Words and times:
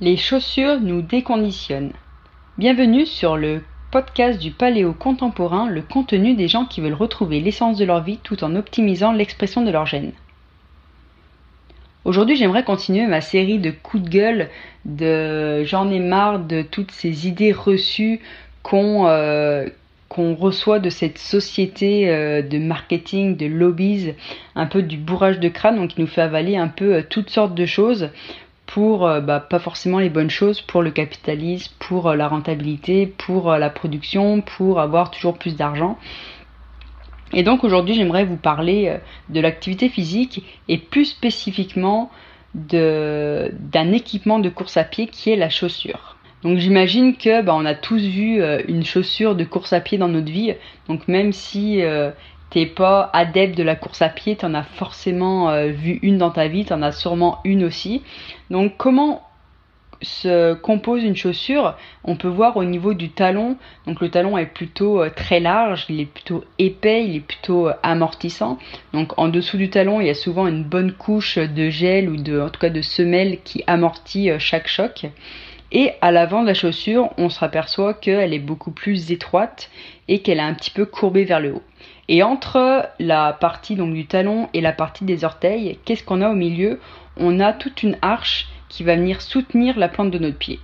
Les 0.00 0.16
chaussures 0.16 0.80
nous 0.80 1.02
déconditionnent. 1.02 1.92
Bienvenue 2.58 3.06
sur 3.06 3.36
le 3.36 3.62
podcast 3.92 4.40
du 4.40 4.50
paléo 4.50 4.92
contemporain, 4.92 5.68
le 5.68 5.82
contenu 5.82 6.34
des 6.34 6.48
gens 6.48 6.64
qui 6.64 6.80
veulent 6.80 6.94
retrouver 6.94 7.38
l'essence 7.38 7.78
de 7.78 7.84
leur 7.84 8.02
vie 8.02 8.18
tout 8.24 8.42
en 8.42 8.56
optimisant 8.56 9.12
l'expression 9.12 9.62
de 9.62 9.70
leur 9.70 9.86
gène. 9.86 10.10
Aujourd'hui, 12.04 12.34
j'aimerais 12.34 12.64
continuer 12.64 13.06
ma 13.06 13.20
série 13.20 13.60
de 13.60 13.70
coups 13.70 14.02
de 14.02 14.08
gueule, 14.08 14.50
de 14.84 15.62
j'en 15.62 15.88
ai 15.88 16.00
marre 16.00 16.40
de 16.40 16.62
toutes 16.62 16.90
ces 16.90 17.28
idées 17.28 17.52
reçues 17.52 18.18
qu'on 18.64 19.06
euh, 19.06 19.68
reçoit 20.10 20.80
de 20.80 20.90
cette 20.90 21.18
société 21.18 22.10
euh, 22.10 22.42
de 22.42 22.58
marketing, 22.58 23.36
de 23.36 23.46
lobbies, 23.46 24.14
un 24.56 24.66
peu 24.66 24.82
du 24.82 24.96
bourrage 24.96 25.38
de 25.38 25.48
crâne, 25.48 25.86
qui 25.86 26.00
nous 26.00 26.08
fait 26.08 26.20
avaler 26.20 26.56
un 26.56 26.68
peu 26.68 26.94
euh, 26.94 27.02
toutes 27.08 27.30
sortes 27.30 27.54
de 27.54 27.64
choses 27.64 28.10
pour 28.74 29.06
euh, 29.06 29.20
bah, 29.20 29.38
pas 29.38 29.60
forcément 29.60 30.00
les 30.00 30.10
bonnes 30.10 30.30
choses, 30.30 30.60
pour 30.60 30.82
le 30.82 30.90
capitalisme, 30.90 31.72
pour 31.78 32.08
euh, 32.08 32.16
la 32.16 32.26
rentabilité, 32.26 33.06
pour 33.06 33.52
euh, 33.52 33.58
la 33.58 33.70
production, 33.70 34.40
pour 34.40 34.80
avoir 34.80 35.12
toujours 35.12 35.38
plus 35.38 35.54
d'argent. 35.54 35.96
Et 37.32 37.44
donc 37.44 37.62
aujourd'hui 37.62 37.94
j'aimerais 37.94 38.24
vous 38.24 38.36
parler 38.36 38.96
de 39.28 39.40
l'activité 39.40 39.88
physique 39.88 40.44
et 40.68 40.78
plus 40.78 41.04
spécifiquement 41.06 42.10
d'un 42.54 43.92
équipement 43.92 44.38
de 44.38 44.48
course 44.48 44.76
à 44.76 44.84
pied 44.84 45.06
qui 45.06 45.30
est 45.30 45.36
la 45.36 45.50
chaussure. 45.50 46.16
Donc 46.42 46.58
j'imagine 46.58 47.16
que 47.16 47.42
bah, 47.42 47.54
on 47.56 47.64
a 47.64 47.74
tous 47.74 48.02
vu 48.02 48.40
une 48.68 48.84
chaussure 48.84 49.34
de 49.34 49.42
course 49.42 49.72
à 49.72 49.80
pied 49.80 49.98
dans 49.98 50.06
notre 50.06 50.30
vie. 50.30 50.54
Donc 50.86 51.08
même 51.08 51.32
si 51.32 51.82
t'es 52.54 52.66
pas 52.66 53.10
adepte 53.12 53.58
de 53.58 53.64
la 53.64 53.74
course 53.74 54.00
à 54.00 54.08
pied, 54.08 54.36
t'en 54.36 54.54
as 54.54 54.62
forcément 54.62 55.50
euh, 55.50 55.66
vu 55.66 55.98
une 56.02 56.18
dans 56.18 56.30
ta 56.30 56.46
vie, 56.46 56.64
t'en 56.64 56.82
as 56.82 56.92
sûrement 56.92 57.40
une 57.42 57.64
aussi. 57.64 58.00
Donc 58.48 58.74
comment 58.76 59.22
se 60.02 60.54
compose 60.54 61.02
une 61.02 61.16
chaussure? 61.16 61.74
On 62.04 62.14
peut 62.14 62.28
voir 62.28 62.56
au 62.56 62.62
niveau 62.62 62.94
du 62.94 63.10
talon. 63.10 63.56
Donc 63.88 64.00
le 64.00 64.08
talon 64.08 64.38
est 64.38 64.46
plutôt 64.46 65.02
euh, 65.02 65.10
très 65.10 65.40
large, 65.40 65.86
il 65.88 65.98
est 65.98 66.06
plutôt 66.06 66.44
épais, 66.60 67.04
il 67.04 67.16
est 67.16 67.26
plutôt 67.26 67.66
euh, 67.66 67.72
amortissant. 67.82 68.56
Donc 68.92 69.18
en 69.18 69.26
dessous 69.26 69.56
du 69.56 69.68
talon, 69.68 70.00
il 70.00 70.06
y 70.06 70.10
a 70.10 70.14
souvent 70.14 70.46
une 70.46 70.62
bonne 70.62 70.92
couche 70.92 71.38
de 71.38 71.70
gel 71.70 72.08
ou 72.08 72.16
de, 72.16 72.40
en 72.40 72.50
tout 72.50 72.60
cas 72.60 72.70
de 72.70 72.82
semelle 72.82 73.40
qui 73.42 73.64
amortit 73.66 74.30
chaque 74.38 74.68
choc. 74.68 75.06
Et 75.76 75.90
à 76.00 76.12
l'avant 76.12 76.42
de 76.42 76.46
la 76.46 76.54
chaussure, 76.54 77.10
on 77.18 77.28
se 77.28 77.44
aperçoit 77.44 77.94
qu'elle 77.94 78.32
est 78.32 78.38
beaucoup 78.38 78.70
plus 78.70 79.10
étroite 79.10 79.70
et 80.06 80.20
qu'elle 80.20 80.38
est 80.38 80.42
un 80.42 80.54
petit 80.54 80.70
peu 80.70 80.86
courbée 80.86 81.24
vers 81.24 81.40
le 81.40 81.54
haut. 81.54 81.62
Et 82.06 82.22
entre 82.22 82.88
la 83.00 83.32
partie 83.32 83.74
donc 83.74 83.92
du 83.92 84.06
talon 84.06 84.48
et 84.54 84.60
la 84.60 84.72
partie 84.72 85.04
des 85.04 85.24
orteils, 85.24 85.76
qu'est-ce 85.84 86.04
qu'on 86.04 86.22
a 86.22 86.30
au 86.30 86.34
milieu? 86.34 86.78
On 87.16 87.40
a 87.40 87.52
toute 87.52 87.82
une 87.82 87.98
arche 88.02 88.46
qui 88.68 88.84
va 88.84 88.94
venir 88.94 89.20
soutenir 89.20 89.76
la 89.76 89.88
plante 89.88 90.12
de 90.12 90.18
notre 90.18 90.38
pied. 90.38 90.60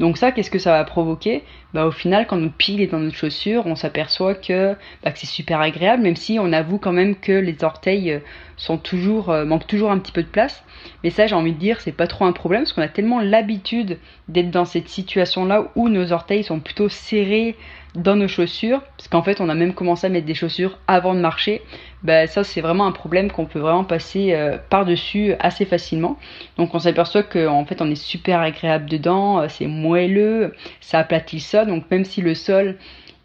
Donc 0.00 0.18
ça, 0.18 0.32
qu'est-ce 0.32 0.50
que 0.50 0.58
ça 0.58 0.72
va 0.72 0.84
provoquer? 0.84 1.44
Bah, 1.72 1.86
Au 1.86 1.90
final, 1.92 2.26
quand 2.26 2.36
notre 2.36 2.54
pied 2.54 2.82
est 2.82 2.88
dans 2.88 2.98
notre 2.98 3.16
chaussure, 3.16 3.66
on 3.66 3.76
s'aperçoit 3.76 4.34
que, 4.34 4.74
bah, 5.02 5.12
c'est 5.14 5.26
super 5.26 5.60
agréable, 5.60 6.02
même 6.02 6.16
si 6.16 6.38
on 6.40 6.52
avoue 6.52 6.78
quand 6.78 6.92
même 6.92 7.14
que 7.14 7.32
les 7.32 7.62
orteils 7.62 8.10
euh, 8.10 8.18
sont 8.56 8.76
toujours, 8.76 9.30
euh, 9.30 9.44
manquent 9.44 9.66
toujours 9.66 9.90
un 9.90 9.98
petit 9.98 10.12
peu 10.12 10.22
de 10.22 10.28
place. 10.28 10.64
Mais 11.02 11.10
ça, 11.10 11.26
j'ai 11.26 11.34
envie 11.34 11.52
de 11.52 11.58
dire, 11.58 11.80
c'est 11.80 11.92
pas 11.92 12.06
trop 12.06 12.24
un 12.24 12.32
problème, 12.32 12.62
parce 12.62 12.72
qu'on 12.72 12.82
a 12.82 12.88
tellement 12.88 13.20
l'habitude 13.20 13.98
d'être 14.28 14.50
dans 14.50 14.64
cette 14.64 14.88
situation-là 14.88 15.70
où 15.76 15.88
nos 15.88 16.12
orteils 16.12 16.44
sont 16.44 16.60
plutôt 16.60 16.88
serrés 16.88 17.56
dans 17.94 18.16
nos 18.16 18.26
chaussures, 18.26 18.82
parce 18.96 19.08
qu'en 19.08 19.22
fait 19.22 19.40
on 19.40 19.48
a 19.48 19.54
même 19.54 19.72
commencé 19.72 20.06
à 20.06 20.10
mettre 20.10 20.26
des 20.26 20.34
chaussures 20.34 20.78
avant 20.88 21.14
de 21.14 21.20
marcher, 21.20 21.62
bah, 22.02 22.26
ça 22.26 22.42
c'est 22.42 22.60
vraiment 22.60 22.86
un 22.86 22.92
problème 22.92 23.30
qu'on 23.30 23.46
peut 23.46 23.60
vraiment 23.60 23.84
passer 23.84 24.32
euh, 24.32 24.58
par-dessus 24.68 25.34
assez 25.38 25.64
facilement. 25.64 26.18
Donc 26.56 26.74
on 26.74 26.80
s'aperçoit 26.80 27.22
qu'en 27.22 27.64
fait 27.64 27.80
on 27.80 27.90
est 27.90 27.94
super 27.94 28.40
agréable 28.40 28.90
dedans, 28.90 29.40
euh, 29.40 29.46
c'est 29.48 29.66
moelleux, 29.66 30.54
ça 30.80 30.98
aplatit 30.98 31.40
sol, 31.40 31.68
donc 31.68 31.88
même 31.90 32.04
si 32.04 32.20
le 32.20 32.34
sol 32.34 32.76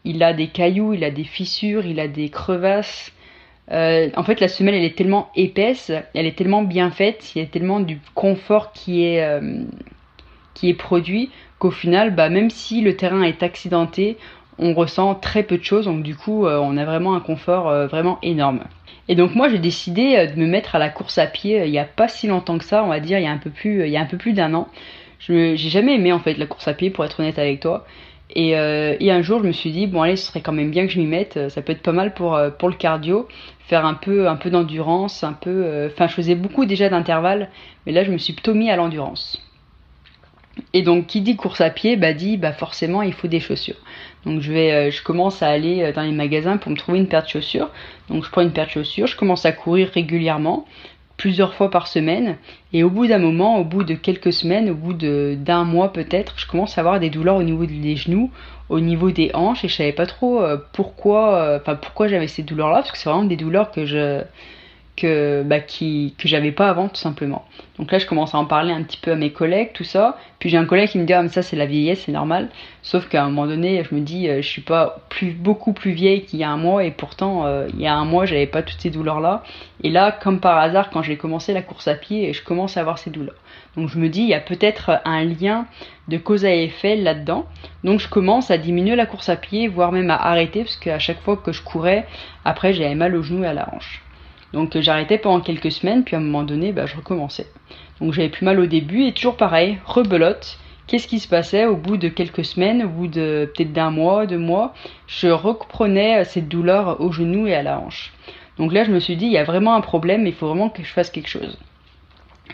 il 0.06 0.22
a 0.22 0.34
des 0.34 0.48
cailloux, 0.48 0.94
il 0.94 1.04
a 1.04 1.12
des 1.12 1.24
fissures, 1.24 1.86
il 1.86 2.00
a 2.00 2.08
des 2.08 2.30
crevasses, 2.30 3.12
euh, 3.72 4.10
en 4.16 4.24
fait 4.24 4.40
la 4.40 4.48
semelle 4.48 4.76
elle 4.76 4.84
est 4.84 4.96
tellement 4.96 5.32
épaisse, 5.36 5.92
elle 6.14 6.28
est 6.28 6.38
tellement 6.38 6.62
bien 6.62 6.92
faite, 6.92 7.36
il 7.36 7.42
y 7.42 7.44
a 7.44 7.48
tellement 7.48 7.80
du 7.80 8.00
confort 8.14 8.72
qui 8.72 9.04
est, 9.04 9.42
qui 10.54 10.70
est 10.70 10.76
produit 10.76 11.32
qu'au 11.60 11.72
final, 11.72 12.16
bah, 12.16 12.30
même 12.30 12.50
si 12.50 12.82
le 12.82 12.96
terrain 12.96 13.22
est 13.22 13.44
accidenté, 13.44 14.18
on 14.60 14.74
ressent 14.74 15.16
très 15.16 15.44
peu 15.44 15.58
de 15.58 15.64
choses, 15.64 15.86
donc 15.86 16.04
du 16.04 16.16
coup 16.16 16.46
euh, 16.46 16.60
on 16.62 16.78
a 16.78 16.86
vraiment 16.86 17.16
un 17.16 17.20
confort 17.20 17.70
euh, 17.70 17.88
vraiment 17.88 18.20
énorme. 18.22 18.66
Et 19.08 19.16
donc 19.16 19.34
moi 19.34 19.50
j'ai 19.50 19.58
décidé 19.58 20.16
euh, 20.18 20.28
de 20.28 20.40
me 20.40 20.46
mettre 20.46 20.76
à 20.76 20.80
la 20.80 20.90
course 20.90 21.18
à 21.18 21.26
pied 21.26 21.66
il 21.66 21.72
n'y 21.72 21.80
a 21.80 21.86
pas 21.86 22.08
si 22.08 22.28
longtemps 22.28 22.58
que 22.58 22.66
ça, 22.66 22.84
on 22.84 22.88
va 22.88 23.00
dire 23.00 23.18
il 23.18 23.24
y 23.24 23.28
a 23.28 23.32
un 23.32 23.38
peu 23.38 23.50
plus, 23.50 23.86
il 23.86 23.90
y 23.90 23.98
a 23.98 24.02
un 24.02 24.06
peu 24.06 24.18
plus 24.18 24.34
d'un 24.34 24.54
an. 24.54 24.68
Je 25.20 25.56
j'ai 25.56 25.70
jamais 25.70 25.96
aimé 25.96 26.14
en 26.14 26.20
fait 26.20 26.38
la 26.38 26.46
course 26.46 26.68
à 26.68 26.74
pied 26.74 26.90
pour 26.90 27.06
être 27.06 27.20
honnête 27.20 27.40
avec 27.40 27.60
toi. 27.62 27.86
Et, 28.36 28.56
un 28.56 29.22
jour 29.24 29.42
je 29.42 29.48
me 29.48 29.52
suis 29.52 29.72
dit 29.72 29.88
bon 29.88 30.04
allez 30.04 30.16
ce 30.16 30.28
serait 30.28 30.42
quand 30.42 30.52
même 30.52 30.70
bien 30.70 30.86
que 30.86 30.94
je 30.94 31.00
m'y 31.00 31.08
mette, 31.08 31.50
ça 31.50 31.62
peut 31.64 31.72
être 31.72 31.82
pas 31.82 31.92
mal 31.94 32.14
pour, 32.14 32.40
pour 32.60 32.70
le 32.70 32.76
cardio, 32.76 33.28
faire 33.68 33.86
un 33.86 33.96
peu 33.96 34.28
un 34.28 34.36
peu 34.36 34.52
d'endurance, 34.52 35.24
un 35.24 35.34
peu, 35.34 35.90
enfin 35.92 36.08
je 36.08 36.14
faisais 36.14 36.36
beaucoup 36.36 36.66
déjà 36.66 36.90
d'intervalles, 36.90 37.50
mais 37.86 37.92
là 37.92 38.04
je 38.04 38.12
me 38.12 38.18
suis 38.20 38.34
plutôt 38.34 38.54
mis 38.54 38.70
à 38.70 38.76
l'endurance. 38.76 39.49
Et 40.74 40.82
donc 40.82 41.08
qui 41.08 41.22
dit 41.22 41.36
course 41.36 41.62
à 41.62 41.70
pied, 41.70 41.96
bah 41.96 42.14
dit 42.14 42.38
bah 42.38 42.54
forcément 42.54 43.02
il 43.02 43.14
faut 43.14 43.28
des 43.28 43.40
chaussures. 43.40 43.78
Donc 44.26 44.42
je 44.42 44.52
vais, 44.52 44.72
euh, 44.72 44.92
je 44.92 45.02
commence 45.02 45.42
à 45.42 45.48
aller 45.48 45.84
euh, 45.84 45.92
dans 45.94 46.02
les 46.02 46.12
magasins 46.12 46.58
pour 46.58 46.72
me 46.72 46.78
trouver 46.78 47.00
une 47.00 47.08
paire 47.08 47.24
de 47.24 47.30
chaussures. 47.30 47.70
Donc 48.10 48.24
je 48.26 48.30
prends 48.30 48.42
une 48.42 48.52
paire 48.52 48.66
de 48.66 48.72
chaussures, 48.72 49.08
je 49.08 49.16
commence 49.16 49.46
à 49.46 49.52
courir 49.52 49.90
régulièrement, 49.94 50.66
plusieurs 51.18 51.54
fois 51.54 51.70
par 51.70 51.88
semaine. 51.88 52.38
Et 52.74 52.84
au 52.84 52.90
bout 52.90 53.08
d'un 53.08 53.18
moment, 53.18 53.60
au 53.60 53.64
bout 53.64 53.84
de 53.84 53.94
quelques 53.94 54.34
semaines, 54.34 54.70
au 54.70 54.76
bout 54.76 54.94
d'un 54.94 55.64
mois 55.64 55.94
peut-être, 55.94 56.34
je 56.38 56.48
commence 56.48 56.78
à 56.78 56.82
avoir 56.82 57.00
des 57.00 57.10
douleurs 57.10 57.38
au 57.38 57.44
niveau 57.44 57.66
des 57.66 57.96
genoux, 57.96 58.32
au 58.70 58.80
niveau 58.80 59.12
des 59.12 59.32
hanches, 59.34 59.64
et 59.64 59.68
je 59.68 59.76
savais 59.76 59.94
pas 59.94 60.06
trop 60.06 60.42
euh, 60.42 60.58
pourquoi, 60.74 61.58
enfin 61.60 61.76
pourquoi 61.76 62.08
j'avais 62.08 62.28
ces 62.28 62.44
douleurs-là, 62.44 62.78
parce 62.78 62.92
que 62.92 62.98
c'est 62.98 63.10
vraiment 63.10 63.26
des 63.26 63.38
douleurs 63.38 63.72
que 63.72 63.86
je 63.86 64.22
que, 65.00 65.44
bah, 65.44 65.60
que 65.60 66.28
j'avais 66.28 66.52
pas 66.52 66.70
avant 66.70 66.90
tout 66.90 67.00
simplement. 67.00 67.46
Donc 67.78 67.92
là 67.92 68.00
je 68.00 68.06
commence 68.06 68.36
à 68.36 68.38
en 68.38 68.46
parler 68.46 68.74
un 68.74 68.84
petit 68.84 68.98
peu 68.98 69.14
à 69.14 69.16
mes 69.16 69.32
collègues, 69.32 69.72
tout 69.74 69.84
ça. 69.84 70.18
Puis 70.40 70.50
j'ai 70.50 70.58
un 70.58 70.66
collègue 70.66 70.90
qui 70.90 70.98
me 70.98 71.06
dit 71.06 71.14
ah 71.14 71.22
mais 71.22 71.30
ça 71.30 71.42
c'est 71.42 71.56
la 71.56 71.66
vieillesse, 71.66 72.04
c'est 72.06 72.12
normal. 72.12 72.50
Sauf 72.82 73.08
qu'à 73.08 73.24
un 73.24 73.30
moment 73.30 73.48
donné 73.48 73.84
je 73.90 73.96
me 73.96 74.02
dis 74.02 74.28
euh, 74.28 74.42
je 74.42 74.48
suis 74.48 74.62
pas 74.62 75.00
beaucoup 75.38 75.74
plus 75.74 75.92
vieille 75.92 76.24
qu'il 76.24 76.40
y 76.40 76.44
a 76.44 76.50
un 76.50 76.58
mois 76.58 76.84
et 76.84 76.92
pourtant 76.92 77.46
euh, 77.46 77.68
il 77.74 77.82
y 77.82 77.88
a 77.88 77.96
un 77.96 78.06
mois 78.06 78.26
j'avais 78.26 78.48
pas 78.48 78.62
toutes 78.62 78.82
ces 78.82 78.90
douleurs 78.90 79.22
là. 79.22 79.44
Et 79.82 79.90
là 79.90 80.12
comme 80.12 80.42
par 80.42 80.58
hasard 80.58 80.90
quand 80.90 81.02
j'ai 81.02 81.16
commencé 81.16 81.54
la 81.54 81.62
course 81.62 81.88
à 81.88 81.96
pied 81.96 82.34
je 82.34 82.44
commence 82.44 82.76
à 82.76 82.82
avoir 82.82 82.98
ces 82.98 83.10
douleurs. 83.10 83.40
Donc 83.78 83.88
je 83.88 83.98
me 83.98 84.10
dis 84.10 84.22
il 84.22 84.30
y 84.30 84.34
a 84.34 84.42
peut-être 84.42 85.00
un 85.06 85.24
lien 85.24 85.66
de 86.10 86.18
cause 86.18 86.44
à 86.44 86.54
effet 86.54 86.98
là-dedans. 86.98 87.46
Donc 87.86 88.02
je 88.02 88.10
commence 88.10 88.52
à 88.52 88.58
diminuer 88.58 88.98
la 88.98 89.06
course 89.06 89.30
à 89.30 89.38
pied, 89.38 89.70
voire 89.70 89.94
même 89.94 90.10
à 90.10 90.16
arrêter 90.16 90.64
parce 90.64 90.76
qu'à 90.76 91.00
chaque 91.00 91.22
fois 91.22 91.38
que 91.38 91.54
je 91.54 91.62
courais, 91.62 92.06
après 92.44 92.74
j'avais 92.74 92.96
mal 92.96 93.16
au 93.16 93.24
genou 93.24 93.46
et 93.46 93.48
à 93.48 93.54
la 93.54 93.74
hanche. 93.74 94.02
Donc 94.54 94.76
euh, 94.76 94.82
j'arrêtais 94.82 95.18
pendant 95.18 95.42
quelques 95.42 95.72
semaines, 95.72 96.04
puis 96.04 96.16
à 96.16 96.20
un 96.20 96.22
moment 96.22 96.44
donné, 96.44 96.72
bah, 96.72 96.86
je 96.86 96.96
recommençais. 96.96 97.48
Donc 98.02 98.14
j'avais 98.14 98.30
plus 98.30 98.46
mal 98.46 98.60
au 98.60 98.66
début, 98.66 99.04
et 99.06 99.14
toujours 99.14 99.38
pareil, 99.38 99.78
rebelote. 99.86 100.58
Qu'est-ce 100.88 101.08
qui 101.08 101.20
se 101.20 101.28
passait 101.28 101.66
au 101.66 101.76
bout 101.76 101.98
de 101.98 102.08
quelques 102.08 102.44
semaines, 102.44 102.84
au 102.84 102.90
bout 102.90 103.08
de 103.08 103.52
peut-être 103.54 103.74
d'un 103.74 103.92
mois, 103.92 104.26
deux 104.26 104.40
mois, 104.40 104.74
je 105.08 105.28
reprenais 105.28 106.22
euh, 106.22 106.24
cette 106.24 106.48
douleur 106.48 107.00
au 107.02 107.12
genou 107.12 107.48
et 107.48 107.54
à 107.54 107.62
la 107.62 107.80
hanche. 107.80 108.12
Donc 108.58 108.74
là, 108.74 108.84
je 108.84 108.92
me 108.92 109.00
suis 109.00 109.16
dit, 109.16 109.26
il 109.26 109.32
y 109.32 109.38
a 109.38 109.44
vraiment 109.44 109.76
un 109.76 109.82
problème, 109.82 110.28
il 110.28 110.34
faut 110.34 110.48
vraiment 110.48 110.70
que 110.70 110.84
je 110.84 110.92
fasse 110.92 111.10
quelque 111.10 111.30
chose. 111.30 111.58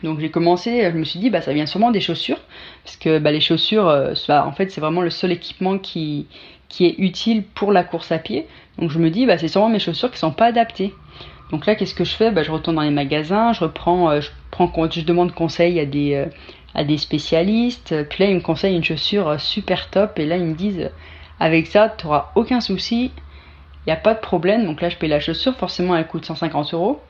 Donc 0.03 0.19
j'ai 0.19 0.29
commencé, 0.29 0.81
je 0.91 0.97
me 0.97 1.05
suis 1.05 1.19
dit, 1.19 1.29
bah 1.29 1.41
ça 1.41 1.53
vient 1.53 1.65
sûrement 1.65 1.91
des 1.91 2.01
chaussures, 2.01 2.39
parce 2.83 2.97
que 2.97 3.17
bah, 3.17 3.31
les 3.31 3.39
chaussures, 3.39 3.87
euh, 3.87 4.13
en 4.29 4.51
fait, 4.51 4.69
c'est 4.69 4.81
vraiment 4.81 5.01
le 5.01 5.09
seul 5.09 5.31
équipement 5.31 5.77
qui, 5.77 6.27
qui 6.67 6.85
est 6.85 6.95
utile 6.97 7.43
pour 7.43 7.71
la 7.71 7.83
course 7.83 8.11
à 8.11 8.17
pied. 8.17 8.47
Donc 8.77 8.91
je 8.91 8.99
me 8.99 9.09
dis, 9.09 9.25
bah 9.25 9.37
c'est 9.37 9.47
sûrement 9.47 9.69
mes 9.69 9.79
chaussures 9.79 10.11
qui 10.11 10.19
sont 10.19 10.31
pas 10.31 10.47
adaptées. 10.47 10.93
Donc 11.51 11.65
là, 11.65 11.75
qu'est-ce 11.75 11.93
que 11.95 12.03
je 12.03 12.15
fais? 12.15 12.31
Bah, 12.31 12.43
Je 12.43 12.51
retourne 12.51 12.75
dans 12.75 12.81
les 12.81 12.89
magasins, 12.89 13.53
je 13.53 13.61
reprends, 13.61 14.09
euh, 14.09 14.21
je, 14.21 14.29
prends, 14.51 14.71
je 14.89 15.01
demande 15.01 15.33
conseil 15.33 15.79
à 15.79 15.85
des, 15.85 16.15
euh, 16.15 16.25
à 16.73 16.83
des 16.83 16.97
spécialistes. 16.97 18.03
Puis 18.09 18.23
là, 18.23 18.29
ils 18.29 18.35
me 18.35 18.41
conseillent 18.41 18.75
une 18.75 18.83
chaussure 18.83 19.27
euh, 19.27 19.37
super 19.37 19.89
top. 19.89 20.17
Et 20.19 20.25
là, 20.25 20.37
ils 20.37 20.45
me 20.45 20.55
disent, 20.55 20.89
avec 21.39 21.67
ça, 21.67 21.93
tu 21.95 22.05
n'auras 22.05 22.31
aucun 22.35 22.61
souci, 22.61 23.11
il 23.85 23.89
n'y 23.89 23.93
a 23.93 23.97
pas 23.97 24.13
de 24.13 24.19
problème. 24.19 24.65
Donc 24.65 24.81
là, 24.81 24.89
je 24.89 24.97
paye 24.97 25.09
la 25.09 25.19
chaussure, 25.19 25.55
forcément, 25.55 25.95
elle 25.95 26.07
coûte 26.07 26.25
150 26.25 26.73
euros. 26.73 27.01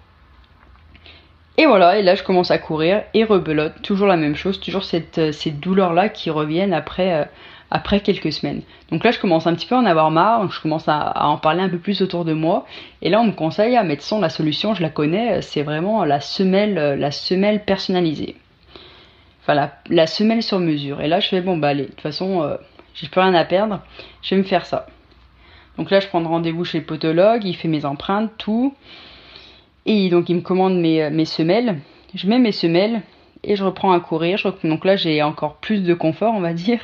Et 1.57 1.67
voilà, 1.67 1.97
et 1.97 2.03
là 2.03 2.15
je 2.15 2.23
commence 2.23 2.51
à 2.51 2.57
courir 2.57 3.03
et 3.13 3.23
rebelote, 3.23 3.81
toujours 3.81 4.07
la 4.07 4.17
même 4.17 4.35
chose, 4.35 4.59
toujours 4.59 4.83
cette, 4.83 5.31
ces 5.31 5.51
douleurs-là 5.51 6.09
qui 6.09 6.29
reviennent 6.29 6.73
après, 6.73 7.29
après 7.75 7.99
quelques 7.99 8.31
semaines. 8.31 8.61
Donc 8.89 9.03
là, 9.03 9.11
je 9.11 9.19
commence 9.19 9.47
un 9.47 9.53
petit 9.53 9.65
peu 9.65 9.75
à 9.75 9.79
en 9.79 9.85
avoir 9.85 10.09
marre, 10.09 10.49
je 10.49 10.61
commence 10.61 10.87
à, 10.87 11.27
en 11.27 11.37
parler 11.37 11.61
un 11.61 11.67
peu 11.67 11.77
plus 11.77 12.01
autour 12.01 12.23
de 12.23 12.31
moi. 12.31 12.65
Et 13.01 13.09
là, 13.09 13.19
on 13.19 13.25
me 13.25 13.33
conseille 13.33 13.75
à 13.75 13.83
mettre 13.83 14.01
son, 14.01 14.21
la 14.21 14.29
solution, 14.29 14.73
je 14.73 14.81
la 14.81 14.89
connais, 14.89 15.41
c'est 15.41 15.61
vraiment 15.61 16.05
la 16.05 16.21
semelle, 16.21 16.97
la 16.97 17.11
semelle 17.11 17.65
personnalisée. 17.65 18.37
Enfin, 19.41 19.69
la, 19.89 20.07
semelle 20.07 20.41
sur 20.41 20.59
mesure. 20.59 21.01
Et 21.01 21.09
là, 21.09 21.19
je 21.19 21.27
fais, 21.27 21.41
bon, 21.41 21.57
bah 21.57 21.67
allez, 21.67 21.83
de 21.83 21.89
toute 21.89 21.99
façon, 21.99 22.43
euh, 22.43 22.55
j'ai 22.93 23.09
plus 23.09 23.19
rien 23.19 23.33
à 23.33 23.43
perdre, 23.43 23.81
je 24.21 24.35
vais 24.35 24.41
me 24.41 24.47
faire 24.47 24.65
ça. 24.65 24.87
Donc 25.77 25.91
là, 25.91 25.99
je 25.99 26.07
prends 26.07 26.23
rendez-vous 26.23 26.63
chez 26.63 26.79
le 26.79 26.85
podologue, 26.85 27.43
il 27.43 27.55
fait 27.55 27.67
mes 27.67 27.83
empreintes, 27.83 28.31
tout. 28.37 28.73
Et 29.85 30.07
donc, 30.09 30.29
il 30.29 30.37
me 30.37 30.41
commande 30.41 30.79
mes, 30.79 31.09
mes 31.09 31.25
semelles. 31.25 31.79
Je 32.13 32.25
mets 32.27 32.39
mes 32.39 32.53
semelles 32.53 33.01
et 33.43 33.57
je 33.57 33.65
reprends 33.65 33.91
à 33.91 33.99
courir. 33.99 34.39
donc 34.63 34.85
là, 34.85 34.95
j'ai 34.95 35.21
encore 35.21 35.57
plus 35.57 35.83
de 35.83 35.93
confort, 35.93 36.33
on 36.33 36.39
va 36.39 36.53
dire. 36.53 36.79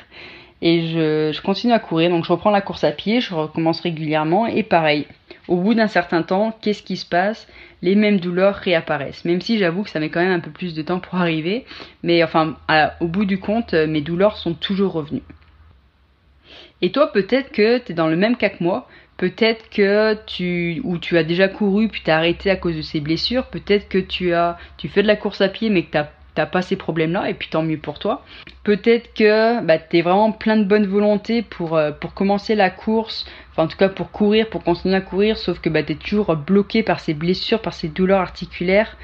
Et 0.62 0.88
je, 0.88 1.42
continue 1.42 1.74
à 1.74 1.80
courir. 1.80 2.10
Donc 2.10 2.26
je 2.26 2.32
reprends 2.32 2.52
la 2.52 2.62
course 2.62 2.84
à 2.84 2.92
pied, 2.92 3.22
je 3.22 3.34
recommence 3.34 3.82
régulièrement. 3.82 4.46
Et 4.48 4.64
pareil, 4.64 5.08
au 5.48 5.58
bout 5.58 5.74
d'un 5.74 5.88
certain 5.88 6.22
temps, 6.22 6.56
qu'est-ce 6.62 6.84
qui 6.84 6.98
se 6.98 7.06
passe? 7.06 7.48
Les 7.82 7.96
mêmes 7.96 8.20
douleurs 8.20 8.56
réapparaissent. 8.56 9.26
Même 9.26 9.42
si 9.42 9.58
j'avoue 9.58 9.84
que 9.84 9.90
ça 9.90 10.00
met 10.00 10.10
quand 10.10 10.22
même 10.22 10.32
un 10.32 10.40
peu 10.40 10.52
plus 10.52 10.76
de 10.76 10.82
temps 10.82 11.00
pour 11.00 11.16
arriver. 11.16 11.66
Mais 12.04 12.24
enfin, 12.24 12.58
au 13.00 13.08
bout 13.08 13.26
du 13.26 13.40
compte, 13.40 13.74
mes 13.74 14.02
douleurs 14.02 14.38
sont 14.38 14.54
toujours 14.54 14.94
revenues. 14.94 15.24
Et 16.82 16.92
toi, 16.92 17.12
peut-être 17.12 17.52
que 17.52 17.78
tu 17.78 17.92
es 17.92 17.96
dans 17.96 18.08
le 18.08 18.16
même 18.16 18.38
cas 18.38 18.50
que 18.50 18.64
moi. 18.64 18.88
Peut-être 19.18 19.70
que 19.70 20.18
tu 20.26 20.82
ou 20.84 20.98
tu 20.98 21.16
as 21.16 21.24
déjà 21.24 21.48
couru 21.48 21.90
puis 21.90 22.02
t'as 22.04 22.18
arrêté 22.18 22.50
à 22.50 22.56
cause 22.56 22.76
de 22.76 22.82
ces 22.82 23.00
blessures. 23.00 23.46
Peut-être 23.46 23.88
que 23.88 24.00
tu 24.00 24.34
as 24.34 24.58
tu 24.78 24.88
fais 24.88 25.04
de 25.04 25.08
la 25.08 25.16
course 25.16 25.42
à 25.42 25.48
pied 25.50 25.70
mais 25.70 25.84
que 25.84 25.92
t'as 25.92 26.08
t'as 26.36 26.46
pas 26.46 26.62
ces 26.62 26.76
problèmes-là 26.76 27.30
et 27.30 27.34
puis 27.34 27.50
tant 27.50 27.64
mieux 27.64 27.78
pour 27.78 28.00
toi. 28.00 28.24
Peut-être 28.64 29.14
que 29.14 29.62
bah, 29.64 29.78
tu 29.78 29.98
es 29.98 30.02
vraiment 30.02 30.32
plein 30.32 30.58
de 30.58 30.64
bonne 30.64 30.86
volonté 30.86 31.42
pour, 31.42 31.76
euh, 31.76 31.92
pour 31.92 32.14
commencer 32.14 32.56
la 32.56 32.70
course, 32.70 33.26
enfin 33.52 33.64
en 33.64 33.68
tout 33.68 33.78
cas 33.78 33.90
pour 33.90 34.12
courir, 34.12 34.50
pour 34.50 34.64
continuer 34.64 34.96
à 34.96 35.02
courir, 35.02 35.38
sauf 35.38 35.60
que 35.60 35.70
bah, 35.70 35.84
tu 35.84 35.94
es 35.94 35.96
toujours 35.96 36.36
bloqué 36.36 36.84
par 36.84 37.00
ces 37.00 37.14
blessures, 37.14 37.62
par 37.62 37.74
ces 37.74 37.88
douleurs 37.88 38.22
articulaires 38.22 38.98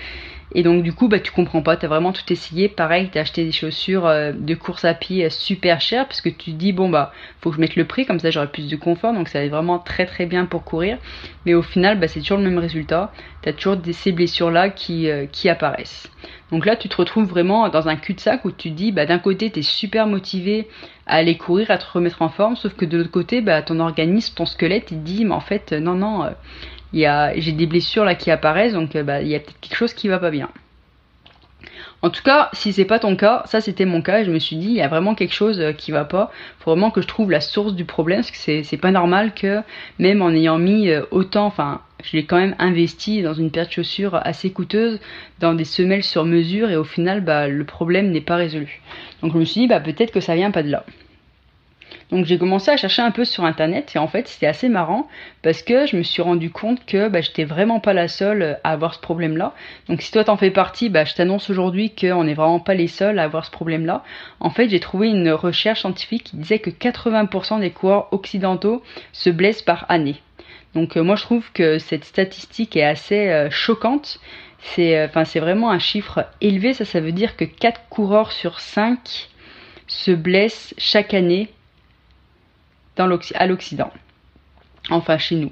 et 0.56 0.64
donc 0.64 0.82
du 0.82 0.94
coup, 0.94 1.10
bah 1.10 1.20
tu 1.20 1.32
comprends 1.32 1.62
pas, 1.62 1.76
t'as 1.76 1.88
vraiment 1.88 2.14
tout 2.14 2.24
essayé. 2.32 2.70
Pareil, 2.70 3.10
t'as 3.12 3.22
acheté 3.22 3.44
des 3.44 3.52
chaussures 3.52 4.06
euh, 4.06 4.32
de 4.32 4.56
course 4.56 4.86
à 4.86 4.94
pied 4.94 5.26
euh, 5.26 5.30
super 5.30 5.82
chères 5.82 6.08
parce 6.08 6.22
que 6.22 6.30
tu 6.30 6.52
dis 6.52 6.72
bon 6.72 6.90
bah 6.90 7.12
faut 7.42 7.50
que 7.50 7.58
je 7.58 7.62
mette 7.62 7.76
le 7.76 7.86
prix 7.86 8.06
comme 8.06 8.20
ça 8.20 8.30
j'aurai 8.32 8.48
plus 8.48 8.70
de 8.70 8.76
confort. 8.78 9.14
Donc 9.14 9.28
ça 9.28 9.44
est 9.44 9.50
vraiment 9.50 9.78
très 9.78 10.06
très 10.06 10.26
bien 10.26 10.46
pour 10.46 10.64
courir. 10.64 10.98
Mais 11.46 11.54
au 11.54 11.62
final, 11.62 12.00
bah 12.00 12.08
c'est 12.08 12.22
toujours 12.22 12.38
le 12.38 12.44
même 12.46 12.60
résultat. 12.60 13.12
T'as 13.42 13.52
toujours 13.52 13.78
ces 13.92 14.12
blessures 14.14 14.52
là 14.52 14.70
qui, 14.70 15.10
euh, 15.10 15.26
qui 15.26 15.50
apparaissent. 15.50 16.10
Donc 16.52 16.66
là, 16.66 16.78
tu 16.78 16.88
te 16.88 16.96
retrouves 16.96 17.28
vraiment 17.28 17.68
dans 17.68 17.90
un 17.90 17.98
cul-de-sac 17.98 18.46
où 18.46 18.52
tu 18.52 18.70
dis 18.70 18.94
bah 18.94 19.06
d'un 19.06 19.20
côté 19.20 19.50
t'es 19.50 19.62
super 19.62 20.08
motivé 20.08 20.70
à 21.06 21.18
aller 21.18 21.38
courir, 21.38 21.72
à 21.72 21.78
te 21.78 21.86
remettre 21.92 22.22
en 22.22 22.30
forme, 22.30 22.56
sauf 22.56 22.74
que 22.74 22.86
de 22.86 22.98
l'autre 22.98 23.12
côté, 23.12 23.42
bah 23.42 23.62
ton 23.62 23.80
organisme, 23.80 24.34
ton 24.36 24.46
squelette, 24.46 24.92
il 24.92 25.04
dit 25.04 25.26
mais 25.26 25.34
en 25.34 25.40
fait 25.42 25.74
non 25.74 25.94
non 25.96 26.26
il 26.94 27.34
j'ai 27.38 27.52
des 27.52 27.66
blessures 27.66 28.06
là 28.06 28.16
qui 28.16 28.32
apparaissent, 28.32 28.74
donc 28.74 28.96
euh, 28.96 29.04
bah, 29.04 29.22
il 29.22 29.28
y 29.28 29.36
a 29.36 29.40
peut-être 29.40 29.60
quelque 29.60 29.76
chose 29.76 29.94
qui 29.94 30.08
va 30.08 30.20
pas 30.20 30.32
bien. 30.32 30.50
En 32.04 32.12
tout 32.12 32.22
cas, 32.22 32.50
si 32.54 32.74
c'est 32.74 32.86
pas 32.86 33.00
ton 33.00 33.16
cas, 33.16 33.42
ça 33.46 33.60
c'était 33.60 33.86
mon 33.86 34.04
cas, 34.04 34.24
je 34.24 34.30
me 34.30 34.38
suis 34.38 34.56
dit, 34.56 34.68
il 34.68 34.76
y 34.76 34.82
a 34.82 34.88
vraiment 34.88 35.16
quelque 35.16 35.34
chose 35.34 35.60
euh, 35.60 35.72
qui 35.72 35.92
va 35.92 36.06
pas. 36.06 36.32
Faut 36.60 36.72
vraiment 36.72 36.92
que 36.92 37.02
je 37.02 37.08
trouve 37.08 37.32
la 37.32 37.42
source 37.42 37.74
du 37.74 37.86
problème, 37.86 38.20
parce 38.20 38.32
que 38.32 38.38
c'est, 38.38 38.64
c'est 38.64 38.78
pas 38.78 38.92
normal 38.92 39.34
que, 39.34 39.62
même 39.98 40.22
en 40.22 40.30
ayant 40.30 40.60
mis 40.60 40.90
euh, 40.90 41.02
autant, 41.10 41.48
enfin, 41.48 41.82
je 42.04 42.16
l'ai 42.16 42.26
quand 42.26 42.38
même 42.38 42.56
investi 42.60 43.24
dans 43.24 43.34
une 43.34 43.50
paire 43.50 43.66
de 43.66 43.72
chaussures 43.72 44.20
assez 44.24 44.52
coûteuse, 44.52 45.00
dans 45.40 45.56
des 45.56 45.66
semelles 45.66 46.04
sur 46.04 46.24
mesure, 46.24 46.70
et 46.70 46.78
au 46.78 46.84
final, 46.84 47.22
bah, 47.22 47.48
le 47.48 47.64
problème 47.64 48.12
n'est 48.12 48.22
pas 48.22 48.36
résolu. 48.36 48.82
Donc 49.24 49.34
je 49.34 49.40
me 49.40 49.46
suis 49.46 49.62
dit, 49.62 49.68
bah, 49.68 49.80
peut-être 49.80 50.12
que 50.12 50.20
ça 50.20 50.36
vient 50.36 50.52
pas 50.52 50.62
de 50.62 50.70
là. 50.70 50.86
Donc 52.10 52.26
j'ai 52.26 52.38
commencé 52.38 52.72
à 52.72 52.78
chercher 52.78 53.02
un 53.02 53.12
peu 53.12 53.26
sur 53.26 53.44
internet 53.44 53.92
et 53.96 54.00
en 54.00 54.08
fait 54.08 54.28
c'était 54.28 54.48
assez 54.48 54.70
marrant 54.70 55.08
parce 55.42 55.62
que 55.62 55.86
je 55.86 55.98
me 55.98 56.04
suis 56.04 56.22
rendu 56.22 56.50
compte 56.50 56.86
que 56.86 57.10
bah, 57.10 57.20
j'étais 57.20 57.44
vraiment 57.44 57.82
pas 57.82 57.94
la 57.94 58.08
seule 58.08 58.60
à 58.64 58.72
avoir 58.72 58.94
ce 58.94 59.00
problème-là. 59.02 59.54
Donc 59.90 60.02
si 60.02 60.12
toi 60.12 60.24
t'en 60.24 60.38
fais 60.38 60.52
partie, 60.52 60.90
bah, 60.90 61.04
je 61.04 61.16
t'annonce 61.16 61.50
aujourd'hui 61.50 61.94
qu'on 61.94 62.24
n'est 62.24 62.34
vraiment 62.34 62.62
pas 62.62 62.76
les 62.76 62.88
seuls 62.88 63.20
à 63.20 63.24
avoir 63.24 63.44
ce 63.44 63.52
problème-là. 63.52 64.04
En 64.40 64.50
fait 64.50 64.70
j'ai 64.70 64.80
trouvé 64.80 65.10
une 65.10 65.32
recherche 65.32 65.82
scientifique 65.82 66.24
qui 66.26 66.38
disait 66.38 66.60
que 66.60 66.70
80% 66.70 67.60
des 67.60 67.72
coureurs 67.72 68.08
occidentaux 68.14 68.82
se 69.12 69.30
blessent 69.30 69.62
par 69.62 69.86
année. 69.90 70.22
Donc 70.76 70.96
euh, 70.96 71.04
moi 71.04 71.18
je 71.18 71.24
trouve 71.24 71.52
que 71.52 71.78
cette 71.78 72.06
statistique 72.06 72.78
est 72.78 72.84
assez 72.84 73.30
euh, 73.30 73.50
choquante. 73.50 74.20
C'est 74.60 74.98
euh, 74.98 75.08
vraiment 75.36 75.72
un 75.72 75.80
chiffre 75.80 76.26
élevé, 76.40 76.74
ça 76.74 76.86
ça 76.86 77.02
veut 77.02 77.12
dire 77.12 77.36
que 77.36 77.46
4 77.46 77.82
coureurs 77.90 78.32
sur 78.32 78.60
5 78.62 79.28
se 79.88 80.12
blessent 80.12 80.74
chaque 80.78 81.14
année 81.14 81.50
à 83.00 83.48
l'Occident. 83.48 83.92
Enfin, 84.90 85.18
chez 85.18 85.36
nous. 85.36 85.52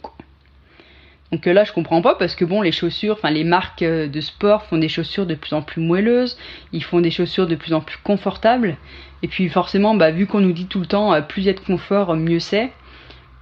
Donc 1.32 1.48
euh, 1.48 1.54
là, 1.54 1.64
je 1.64 1.74
comprends 1.74 2.02
pas 2.02 2.16
parce 2.16 2.36
que 2.36 2.46
bon, 2.46 2.62
les 2.62 2.72
chaussures, 2.72 3.16
enfin 3.16 3.32
les 3.32 3.44
marques 3.44 3.82
euh, 3.82 4.08
de 4.08 4.22
sport 4.22 4.64
font 4.64 4.78
des 4.78 4.90
chaussures 4.90 5.26
de 5.26 5.36
plus 5.36 5.54
en 5.54 5.62
plus 5.62 5.82
moelleuses, 5.82 6.38
ils 6.72 6.84
font 6.84 7.02
des 7.02 7.12
chaussures 7.12 7.48
de 7.48 7.56
plus 7.56 7.74
en 7.74 7.82
plus 7.82 7.98
confortables. 7.98 8.78
Et 9.24 9.28
puis 9.28 9.50
forcément, 9.50 9.96
bah, 9.96 10.12
vu 10.12 10.28
qu'on 10.28 10.40
nous 10.40 10.54
dit 10.54 10.68
tout 10.68 10.80
le 10.80 10.86
temps, 10.86 11.14
euh, 11.14 11.22
plus 11.22 11.42
il 11.42 11.46
y 11.46 11.50
a 11.50 11.54
de 11.54 11.60
confort, 11.60 12.16
mieux 12.16 12.40
c'est. 12.40 12.72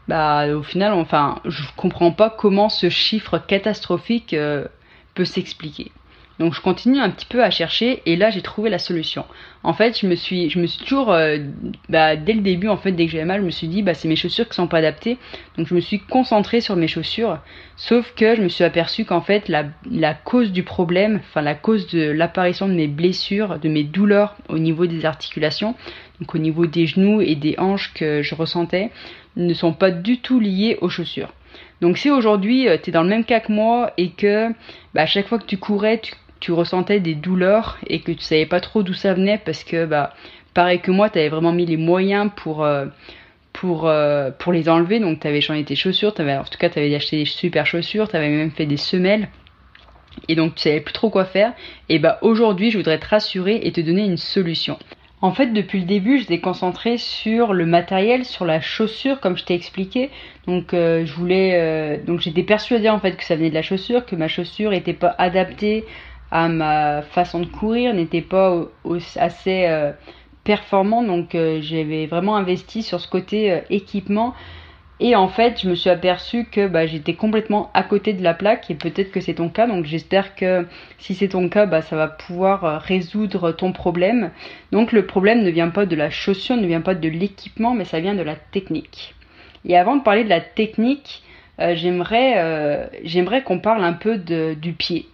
Bah 0.08 0.48
au 0.54 0.64
final, 0.64 0.94
enfin, 0.94 1.40
je 1.46 1.64
comprends 1.78 2.12
pas 2.12 2.30
comment 2.30 2.68
ce 2.68 2.90
chiffre 2.90 3.38
catastrophique 3.38 4.36
peut 5.14 5.26
s'expliquer. 5.26 5.92
Donc 6.40 6.54
je 6.54 6.62
continue 6.62 7.00
un 7.00 7.10
petit 7.10 7.28
peu 7.28 7.44
à 7.44 7.52
chercher 7.52 8.02
et 8.06 8.16
là 8.16 8.30
j'ai 8.32 8.42
trouvé 8.42 8.70
la 8.70 8.80
solution. 8.80 9.26
En 9.62 9.74
fait, 9.74 10.00
je 10.00 10.08
me 10.08 10.16
suis, 10.16 10.50
je 10.50 10.60
me 10.60 10.66
suis 10.66 10.84
toujours, 10.84 11.12
euh, 11.12 11.38
bah, 11.90 12.16
dès 12.16 12.34
le 12.34 12.42
début 12.42 12.68
en 12.68 12.78
fait, 12.78 12.92
dès 12.92 13.06
que 13.06 13.12
j'avais 13.12 13.26
mal, 13.26 13.42
je 13.42 13.46
me 13.46 13.52
suis 13.52 13.68
dit 13.68 13.84
bah 13.84 13.94
c'est 13.94 14.08
mes 14.08 14.16
chaussures 14.16 14.50
qui 14.50 14.56
sont 14.56 14.68
pas 14.68 14.80
adaptées. 14.80 15.18
Donc 15.58 15.68
je 15.68 15.76
me 15.76 15.80
suis 15.80 16.00
concentrée 16.00 16.60
sur 16.60 16.76
mes 16.76 16.88
chaussures. 16.88 17.38
Sauf 17.76 18.14
que 18.16 18.36
je 18.36 18.42
me 18.42 18.50
suis 18.50 18.64
aperçu 18.64 19.06
qu'en 19.06 19.22
fait 19.22 19.48
la, 19.48 19.66
la 19.90 20.14
cause 20.16 20.52
du 20.52 20.64
problème, 20.64 21.22
enfin 21.24 21.42
la 21.42 21.56
cause 21.56 21.88
de 21.88 22.10
l'apparition 22.10 22.68
de 22.68 22.74
mes 22.74 22.88
blessures, 22.88 23.60
de 23.60 23.70
mes 23.70 23.84
douleurs 23.84 24.36
au 24.50 24.58
niveau 24.58 24.88
des 24.88 25.06
articulations, 25.06 25.76
donc 26.20 26.34
au 26.34 26.40
niveau 26.40 26.66
des 26.66 26.88
genoux 26.88 27.22
et 27.22 27.36
des 27.36 27.56
hanches 27.60 27.94
que 27.94 28.22
je 28.24 28.34
ressentais, 28.34 28.90
ne 29.36 29.54
sont 29.54 29.74
pas 29.74 29.92
du 29.92 30.20
tout 30.20 30.40
liées 30.40 30.78
aux 30.82 30.90
chaussures. 30.90 31.34
Donc 31.82 31.98
si 31.98 32.10
aujourd'hui 32.10 32.68
euh, 32.68 32.78
tu 32.82 32.90
es 32.90 32.94
dans 32.94 33.04
le 33.04 33.10
même 33.10 33.26
cas 33.26 33.40
que 33.40 33.52
moi 33.52 33.92
et 33.98 34.10
que 34.12 34.50
bah, 34.94 35.02
à 35.02 35.06
chaque 35.06 35.28
fois 35.28 35.38
que 35.38 35.46
tu 35.46 35.58
courais, 35.58 36.00
tu 36.00 36.14
tu 36.44 36.52
ressentais 36.52 37.00
des 37.00 37.16
douleurs 37.16 37.78
et 37.88 38.02
que 38.02 38.12
tu 38.12 38.22
savais 38.22 38.46
pas 38.46 38.60
trop 38.60 38.84
d'où 38.84 38.94
ça 38.94 39.14
venait 39.14 39.38
parce 39.38 39.64
que 39.64 39.86
bah 39.86 40.14
pareil 40.54 40.82
que 40.82 40.92
moi, 40.92 41.10
tu 41.10 41.18
avais 41.18 41.30
vraiment 41.30 41.54
mis 41.54 41.66
les 41.66 41.78
moyens 41.78 42.30
pour 42.36 42.66
euh, 42.66 42.88
pour 43.54 43.88
euh, 43.88 44.30
pour 44.38 44.52
les 44.52 44.68
enlever 44.68 45.00
donc 45.00 45.22
tu 45.22 45.28
avais 45.28 45.40
changé 45.40 45.64
tes 45.64 45.78
chaussures, 45.78 46.14
avais, 46.18 46.36
en 46.36 46.44
tout 46.44 46.58
cas 46.58 46.70
tu 46.70 46.80
avais 46.80 46.94
acheté 46.94 47.20
des 47.20 47.26
super 47.26 47.66
chaussures, 47.66 48.10
tu 48.10 48.18
avais 48.18 48.28
même 48.28 48.52
fait 48.52 48.66
des 48.66 48.76
semelles 48.76 49.30
et 50.28 50.36
donc 50.36 50.56
tu 50.56 50.64
savais 50.64 50.82
plus 50.82 50.92
trop 50.92 51.10
quoi 51.10 51.24
faire 51.24 51.54
et 51.88 51.98
bah 51.98 52.20
aujourd'hui, 52.22 52.72
je 52.72 52.78
voudrais 52.78 53.00
te 53.00 53.08
rassurer 53.08 53.62
et 53.64 53.72
te 53.72 53.80
donner 53.80 54.04
une 54.04 54.18
solution. 54.18 54.78
En 55.22 55.32
fait, 55.32 55.54
depuis 55.54 55.80
le 55.80 55.86
début, 55.86 56.20
je 56.20 56.26
t'ai 56.26 56.42
concentré 56.42 56.98
sur 56.98 57.54
le 57.54 57.66
matériel, 57.66 58.26
sur 58.26 58.44
la 58.44 58.60
chaussure, 58.60 59.22
comme 59.22 59.38
je 59.38 59.46
t'ai 59.46 59.54
expliqué. 59.54 60.10
Donc, 60.48 60.74
euh, 60.74 61.06
je 61.06 61.14
voulais, 61.14 61.98
donc 62.06 62.20
j'étais 62.20 62.44
persuadée 62.44 62.90
en 62.90 63.00
fait 63.00 63.16
que 63.16 63.24
ça 63.24 63.38
venait 63.38 63.50
de 63.50 63.56
la 63.56 63.62
chaussure, 63.62 64.06
que 64.06 64.18
ma 64.18 64.28
chaussure 64.28 64.72
n'était 64.72 64.92
pas 64.92 65.16
adaptée 65.18 65.86
ma 66.34 67.04
façon 67.04 67.42
de 67.42 67.46
courir, 67.46 67.94
n'était 67.94 68.22
pas 68.22 68.66
assez 69.18 69.66
euh, 69.68 69.92
performant. 70.44 71.04
Donc 71.04 71.36
euh, 71.36 71.60
j'avais 71.62 72.08
vraiment 72.08 72.36
investi 72.36 72.82
sur 72.82 73.00
ce 73.00 73.08
côté 73.08 73.52
euh, 73.52 73.60
équipement. 73.70 74.34
Et 75.00 75.16
en 75.16 75.28
fait, 75.28 75.62
je 75.62 75.70
me 75.70 75.76
suis 75.76 75.90
aperçu 75.90 76.46
que 76.46 76.68
bah, 76.68 76.88
j'étais 76.88 77.14
complètement 77.14 77.70
à 77.74 77.84
côté 77.84 78.14
de 78.14 78.24
la 78.24 78.34
plaque 78.34 78.72
et 78.72 78.76
peut-être 78.76 79.12
que 79.12 79.20
c'est 79.22 79.36
ton 79.36 79.50
cas. 79.50 79.68
Donc 79.68 79.86
j'espère 79.86 80.36
que 80.36 80.66
si 80.98 81.14
c'est 81.14 81.30
ton 81.30 81.50
cas, 81.50 81.68
bah, 81.68 81.82
ça 81.82 81.96
va 81.96 82.08
pouvoir 82.08 82.82
résoudre 82.82 83.52
ton 83.52 83.72
problème. 83.72 84.32
Donc 84.72 84.92
le 84.92 85.06
problème 85.06 85.44
ne 85.44 85.50
vient 85.52 85.70
pas 85.70 85.86
de 85.86 85.96
la 85.96 86.10
chaussure, 86.10 86.58
ne 86.58 86.66
vient 86.68 86.82
pas 86.82 86.96
de 86.96 87.10
l'équipement, 87.10 87.74
mais 87.74 87.86
ça 87.86 88.00
vient 88.00 88.16
de 88.16 88.22
la 88.22 88.36
technique. 88.36 89.14
Et 89.66 89.78
avant 89.78 89.98
de 89.98 90.04
parler 90.04 90.24
de 90.24 90.30
la 90.30 90.42
technique, 90.42 91.24
j'aimerais, 91.60 92.90
j'aimerais 93.04 93.44
qu'on 93.44 93.60
parle 93.60 93.84
un 93.84 93.94
peu 93.94 94.18
du 94.18 94.74
pied. 94.74 95.08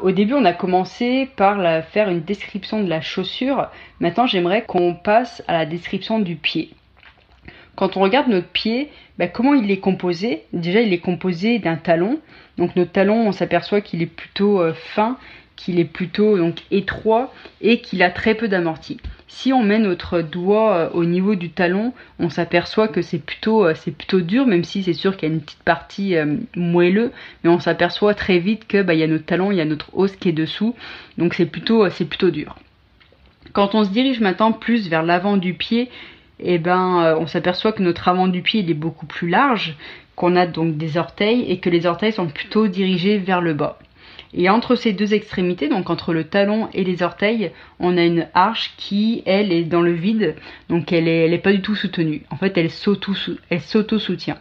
Au 0.00 0.12
début, 0.12 0.34
on 0.34 0.44
a 0.44 0.52
commencé 0.52 1.28
par 1.36 1.84
faire 1.84 2.08
une 2.08 2.22
description 2.22 2.82
de 2.82 2.88
la 2.88 3.00
chaussure. 3.00 3.68
Maintenant, 4.00 4.26
j'aimerais 4.26 4.62
qu'on 4.62 4.94
passe 4.94 5.42
à 5.48 5.52
la 5.52 5.66
description 5.66 6.20
du 6.20 6.36
pied. 6.36 6.70
Quand 7.74 7.96
on 7.96 8.00
regarde 8.00 8.28
notre 8.28 8.48
pied, 8.48 8.90
bah, 9.18 9.28
comment 9.28 9.54
il 9.54 9.70
est 9.70 9.78
composé? 9.78 10.44
Déjà, 10.52 10.80
il 10.80 10.92
est 10.92 10.98
composé 10.98 11.58
d'un 11.58 11.76
talon. 11.76 12.20
Donc 12.56 12.76
notre 12.76 12.92
talon, 12.92 13.26
on 13.26 13.32
s'aperçoit 13.32 13.80
qu'il 13.80 14.02
est 14.02 14.06
plutôt 14.06 14.60
euh, 14.60 14.72
fin, 14.72 15.16
qu'il 15.56 15.80
est 15.80 15.84
plutôt 15.84 16.38
étroit 16.70 17.32
et 17.60 17.80
qu'il 17.80 18.02
a 18.02 18.10
très 18.10 18.34
peu 18.34 18.48
d'amorti. 18.48 18.98
Si 19.30 19.52
on 19.52 19.62
met 19.62 19.78
notre 19.78 20.22
doigt 20.22 20.74
euh, 20.74 20.90
au 20.94 21.04
niveau 21.04 21.34
du 21.34 21.50
talon, 21.50 21.92
on 22.18 22.30
s'aperçoit 22.30 22.88
que 22.88 23.02
c'est 23.02 23.18
plutôt, 23.18 23.66
euh, 23.66 23.74
c'est 23.74 23.90
plutôt 23.90 24.22
dur, 24.22 24.46
même 24.46 24.64
si 24.64 24.82
c'est 24.82 24.94
sûr 24.94 25.16
qu'il 25.16 25.28
y 25.28 25.30
a 25.30 25.34
une 25.34 25.42
petite 25.42 25.62
partie 25.62 26.16
euh, 26.16 26.38
moelleux, 26.56 27.12
mais 27.44 27.50
on 27.50 27.60
s'aperçoit 27.60 28.14
très 28.14 28.38
vite 28.38 28.66
que 28.66 28.82
bah, 28.82 28.94
il 28.94 29.00
y 29.00 29.02
a 29.02 29.06
notre 29.06 29.26
talon, 29.26 29.52
il 29.52 29.58
y 29.58 29.60
a 29.60 29.66
notre 29.66 29.94
os 29.96 30.16
qui 30.16 30.30
est 30.30 30.32
dessous, 30.32 30.74
donc 31.18 31.34
c'est 31.34 31.44
plutôt, 31.44 31.88
c'est 31.90 32.06
plutôt 32.06 32.30
dur. 32.30 32.56
Quand 33.52 33.74
on 33.74 33.84
se 33.84 33.90
dirige 33.90 34.20
maintenant 34.20 34.52
plus 34.52 34.88
vers 34.88 35.02
l'avant 35.02 35.36
du 35.36 35.52
pied, 35.52 35.90
eh 36.40 36.58
ben, 36.58 37.16
on 37.18 37.26
s'aperçoit 37.26 37.72
que 37.72 37.82
notre 37.82 38.08
avant 38.08 38.28
du 38.28 38.42
pied 38.42 38.60
est 38.60 38.74
beaucoup 38.74 39.06
plus 39.06 39.28
large, 39.28 39.76
qu'on 40.16 40.36
a 40.36 40.46
donc 40.46 40.76
des 40.76 40.96
orteils 40.96 41.50
et 41.50 41.58
que 41.58 41.68
les 41.70 41.86
orteils 41.86 42.12
sont 42.12 42.28
plutôt 42.28 42.66
dirigés 42.68 43.18
vers 43.18 43.40
le 43.40 43.54
bas. 43.54 43.78
Et 44.34 44.50
entre 44.50 44.74
ces 44.74 44.92
deux 44.92 45.14
extrémités, 45.14 45.68
donc 45.68 45.88
entre 45.88 46.12
le 46.12 46.24
talon 46.24 46.68
et 46.74 46.84
les 46.84 47.02
orteils, 47.02 47.50
on 47.80 47.96
a 47.96 48.04
une 48.04 48.26
arche 48.34 48.74
qui, 48.76 49.22
elle, 49.24 49.52
est 49.52 49.64
dans 49.64 49.80
le 49.80 49.92
vide, 49.92 50.36
donc 50.68 50.92
elle 50.92 51.04
n'est 51.04 51.38
pas 51.38 51.52
du 51.52 51.62
tout 51.62 51.74
soutenue. 51.74 52.22
En 52.30 52.36
fait, 52.36 52.56
elle 52.58 52.70
s'auto-soutient. 52.70 54.38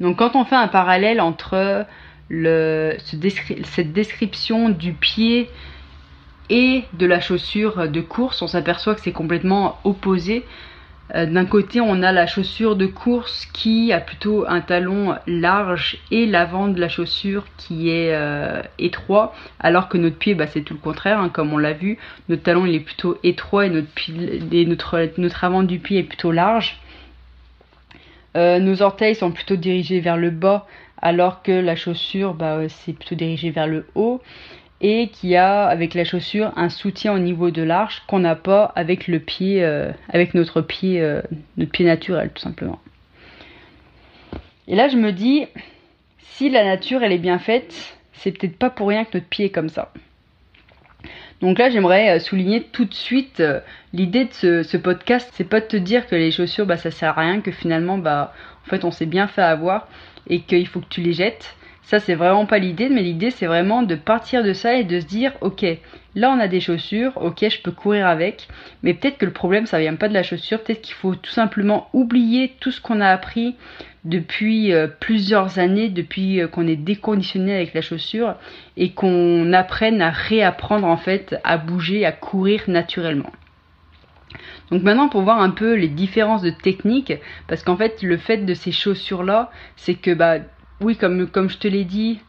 Donc 0.00 0.18
quand 0.18 0.36
on 0.36 0.44
fait 0.44 0.56
un 0.56 0.68
parallèle 0.68 1.20
entre 1.20 1.86
cette 2.30 3.92
description 3.92 4.68
du 4.68 4.92
pied 4.92 5.48
et 6.48 6.84
de 6.94 7.06
la 7.06 7.20
chaussure 7.20 7.88
de 7.88 8.00
course, 8.00 8.42
on 8.42 8.46
s'aperçoit 8.46 8.94
que 8.94 9.00
c'est 9.00 9.12
complètement 9.12 9.78
opposé. 9.84 10.44
Euh, 11.14 11.26
d'un 11.26 11.44
côté, 11.44 11.80
on 11.80 12.02
a 12.02 12.10
la 12.10 12.26
chaussure 12.26 12.74
de 12.74 12.86
course 12.86 13.46
qui 13.52 13.92
a 13.92 14.00
plutôt 14.00 14.44
un 14.48 14.60
talon 14.60 15.14
large 15.26 15.98
et 16.10 16.26
l'avant 16.26 16.68
de 16.68 16.80
la 16.80 16.88
chaussure 16.88 17.44
qui 17.56 17.90
est 17.90 18.12
euh, 18.14 18.60
étroit, 18.78 19.34
alors 19.60 19.88
que 19.88 19.98
notre 19.98 20.16
pied, 20.16 20.34
bah, 20.34 20.46
c'est 20.46 20.62
tout 20.62 20.74
le 20.74 20.80
contraire, 20.80 21.20
hein, 21.20 21.28
comme 21.28 21.52
on 21.52 21.58
l'a 21.58 21.72
vu. 21.72 21.98
Notre 22.28 22.42
talon, 22.42 22.66
il 22.66 22.74
est 22.74 22.80
plutôt 22.80 23.18
étroit 23.22 23.66
et 23.66 23.70
notre, 24.66 25.44
avant 25.44 25.62
du 25.62 25.78
pied 25.78 26.00
est 26.00 26.04
plutôt 26.04 26.32
large. 26.32 26.80
Euh, 28.36 28.58
nos 28.58 28.82
orteils 28.82 29.14
sont 29.14 29.30
plutôt 29.30 29.56
dirigés 29.56 30.00
vers 30.00 30.16
le 30.16 30.30
bas, 30.30 30.66
alors 31.00 31.42
que 31.42 31.52
la 31.52 31.76
chaussure, 31.76 32.34
bah, 32.34 32.68
c'est 32.68 32.92
plutôt 32.92 33.14
dirigé 33.14 33.50
vers 33.50 33.68
le 33.68 33.86
haut 33.94 34.20
et 34.80 35.08
qui 35.08 35.36
a 35.36 35.66
avec 35.66 35.94
la 35.94 36.04
chaussure 36.04 36.52
un 36.56 36.68
soutien 36.68 37.14
au 37.14 37.18
niveau 37.18 37.50
de 37.50 37.62
l'arche 37.62 38.02
qu'on 38.06 38.18
n'a 38.18 38.34
pas 38.34 38.72
avec 38.76 39.08
le 39.08 39.20
pied, 39.20 39.64
euh, 39.64 39.90
avec 40.10 40.34
notre 40.34 40.60
pied, 40.60 41.00
euh, 41.00 41.22
notre 41.56 41.72
pied 41.72 41.84
naturel 41.84 42.30
tout 42.34 42.42
simplement. 42.42 42.80
Et 44.68 44.74
là 44.74 44.88
je 44.88 44.96
me 44.96 45.12
dis, 45.12 45.46
si 46.18 46.50
la 46.50 46.64
nature 46.64 47.02
elle 47.02 47.12
est 47.12 47.18
bien 47.18 47.38
faite, 47.38 47.96
c'est 48.12 48.32
peut-être 48.32 48.58
pas 48.58 48.70
pour 48.70 48.88
rien 48.88 49.04
que 49.04 49.16
notre 49.16 49.28
pied 49.28 49.46
est 49.46 49.50
comme 49.50 49.70
ça. 49.70 49.92
Donc 51.40 51.58
là 51.58 51.70
j'aimerais 51.70 52.16
euh, 52.16 52.18
souligner 52.18 52.62
tout 52.62 52.84
de 52.84 52.94
suite 52.94 53.42
l'idée 53.94 54.26
de 54.26 54.32
ce, 54.32 54.62
ce 54.62 54.76
podcast, 54.76 55.30
c'est 55.34 55.48
pas 55.48 55.60
de 55.60 55.66
te 55.66 55.76
dire 55.76 56.06
que 56.06 56.16
les 56.16 56.30
chaussures 56.30 56.66
bah 56.66 56.76
ça 56.76 56.90
sert 56.90 57.18
à 57.18 57.22
rien, 57.22 57.40
que 57.40 57.50
finalement 57.50 57.96
bah 57.96 58.34
en 58.66 58.68
fait 58.68 58.84
on 58.84 58.90
s'est 58.90 59.06
bien 59.06 59.26
fait 59.26 59.42
avoir 59.42 59.88
et 60.28 60.40
qu'il 60.40 60.66
faut 60.66 60.80
que 60.80 60.88
tu 60.88 61.00
les 61.00 61.14
jettes. 61.14 61.56
Ça, 61.86 62.00
c'est 62.00 62.16
vraiment 62.16 62.46
pas 62.46 62.58
l'idée, 62.58 62.88
mais 62.88 63.00
l'idée, 63.00 63.30
c'est 63.30 63.46
vraiment 63.46 63.84
de 63.84 63.94
partir 63.94 64.42
de 64.42 64.52
ça 64.52 64.74
et 64.74 64.82
de 64.82 64.98
se 64.98 65.06
dire, 65.06 65.30
ok, 65.40 65.64
là, 66.16 66.32
on 66.32 66.40
a 66.40 66.48
des 66.48 66.58
chaussures, 66.58 67.12
ok, 67.14 67.48
je 67.48 67.62
peux 67.62 67.70
courir 67.70 68.08
avec, 68.08 68.48
mais 68.82 68.92
peut-être 68.92 69.18
que 69.18 69.24
le 69.24 69.32
problème, 69.32 69.66
ça 69.66 69.78
vient 69.78 69.94
pas 69.94 70.08
de 70.08 70.14
la 70.14 70.24
chaussure, 70.24 70.60
peut-être 70.60 70.82
qu'il 70.82 70.96
faut 70.96 71.14
tout 71.14 71.30
simplement 71.30 71.88
oublier 71.92 72.56
tout 72.58 72.72
ce 72.72 72.80
qu'on 72.80 73.00
a 73.00 73.08
appris 73.08 73.54
depuis 74.04 74.72
euh, 74.72 74.88
plusieurs 74.88 75.60
années, 75.60 75.88
depuis 75.88 76.40
euh, 76.40 76.48
qu'on 76.48 76.66
est 76.66 76.74
déconditionné 76.74 77.54
avec 77.54 77.72
la 77.72 77.82
chaussure, 77.82 78.34
et 78.76 78.90
qu'on 78.90 79.52
apprenne 79.52 80.02
à 80.02 80.10
réapprendre, 80.10 80.88
en 80.88 80.96
fait, 80.96 81.36
à 81.44 81.56
bouger, 81.56 82.04
à 82.04 82.10
courir 82.10 82.64
naturellement. 82.66 83.30
Donc 84.72 84.82
maintenant 84.82 85.08
pour 85.08 85.22
voir 85.22 85.40
un 85.40 85.50
peu 85.50 85.74
les 85.74 85.86
différences 85.86 86.42
de 86.42 86.50
technique, 86.50 87.12
parce 87.46 87.62
qu'en 87.62 87.76
fait 87.76 88.02
le 88.02 88.16
fait 88.16 88.38
de 88.38 88.54
ces 88.54 88.72
chaussures 88.72 89.22
là, 89.22 89.52
c'est 89.76 89.94
que 89.94 90.12
bah 90.12 90.38
oui, 90.80 90.96
comme, 90.96 91.48
je 91.48 91.58
te 91.58 91.68
l'ai 91.68 91.84
dit, 91.84 92.20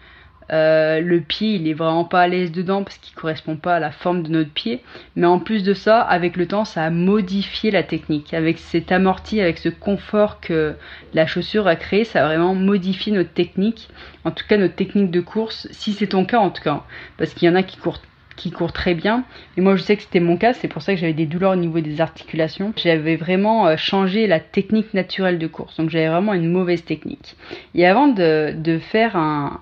euh, 0.53 1.01
le 1.01 1.19
pied 1.19 1.55
il 1.55 1.67
est 1.67 1.73
vraiment 1.73 2.05
pas 2.05 2.21
à 2.21 2.27
l'aise 2.27 2.53
dedans 2.53 2.83
parce 2.83 2.97
qu'il 2.97 3.13
correspond 3.13 3.57
pas 3.57 3.75
à 3.75 3.79
la 3.79 3.91
forme 3.91 4.23
de 4.23 4.29
notre 4.29 4.51
pied. 4.51 4.81
Mais 5.15 5.27
en 5.27 5.39
plus 5.39 5.63
de 5.63 5.73
ça, 5.73 6.01
avec 6.01 6.37
le 6.37 6.47
temps, 6.47 6.65
ça 6.65 6.83
a 6.83 6.89
modifié 6.89 7.71
la 7.71 7.83
technique. 7.83 8.33
Avec 8.33 8.57
cet 8.57 8.91
amorti, 8.91 9.41
avec 9.41 9.57
ce 9.57 9.69
confort 9.69 10.39
que 10.39 10.75
la 11.13 11.27
chaussure 11.27 11.67
a 11.67 11.75
créé, 11.75 12.05
ça 12.05 12.23
a 12.23 12.27
vraiment 12.27 12.55
modifié 12.55 13.11
notre 13.11 13.33
technique. 13.33 13.89
En 14.23 14.31
tout 14.31 14.45
cas, 14.47 14.57
notre 14.57 14.75
technique 14.75 15.11
de 15.11 15.21
course, 15.21 15.67
si 15.71 15.93
c'est 15.93 16.07
ton 16.07 16.25
cas 16.25 16.39
en 16.39 16.49
tout 16.49 16.63
cas. 16.63 16.83
Parce 17.17 17.33
qu'il 17.33 17.47
y 17.47 17.51
en 17.51 17.55
a 17.55 17.63
qui 17.63 17.77
courent 17.77 18.01
qui 18.37 18.51
court 18.51 18.71
très 18.71 18.93
bien. 18.93 19.25
Et 19.57 19.61
moi, 19.61 19.75
je 19.75 19.81
sais 19.81 19.97
que 19.97 20.03
c'était 20.03 20.21
mon 20.21 20.37
cas, 20.37 20.53
c'est 20.53 20.69
pour 20.69 20.81
ça 20.81 20.93
que 20.93 20.99
j'avais 20.99 21.13
des 21.13 21.25
douleurs 21.25 21.51
au 21.51 21.57
niveau 21.57 21.81
des 21.81 21.99
articulations. 21.99 22.71
J'avais 22.77 23.17
vraiment 23.17 23.67
euh, 23.67 23.75
changé 23.75 24.27
la 24.27 24.39
technique 24.39 24.93
naturelle 24.93 25.39
de 25.39 25.47
course, 25.47 25.75
donc 25.75 25.89
j'avais 25.89 26.07
vraiment 26.07 26.33
une 26.33 26.49
mauvaise 26.49 26.85
technique. 26.85 27.35
Et 27.75 27.85
avant 27.85 28.07
de, 28.07 28.79
faire 28.79 29.17
un, 29.17 29.59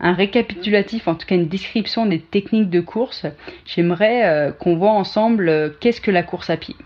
récapitulatif, 0.00 1.08
en 1.08 1.14
tout 1.14 1.26
cas 1.26 1.34
une 1.34 1.48
description 1.48 2.06
des 2.06 2.20
techniques 2.20 2.70
de 2.70 2.80
course, 2.80 3.26
j'aimerais 3.66 4.24
euh, 4.24 4.52
qu'on 4.52 4.76
voit 4.76 4.92
ensemble 4.92 5.48
euh, 5.48 5.68
qu'est-ce 5.80 6.00
que 6.00 6.10
la 6.10 6.22
course 6.22 6.48
à 6.48 6.56
pied. 6.56 6.76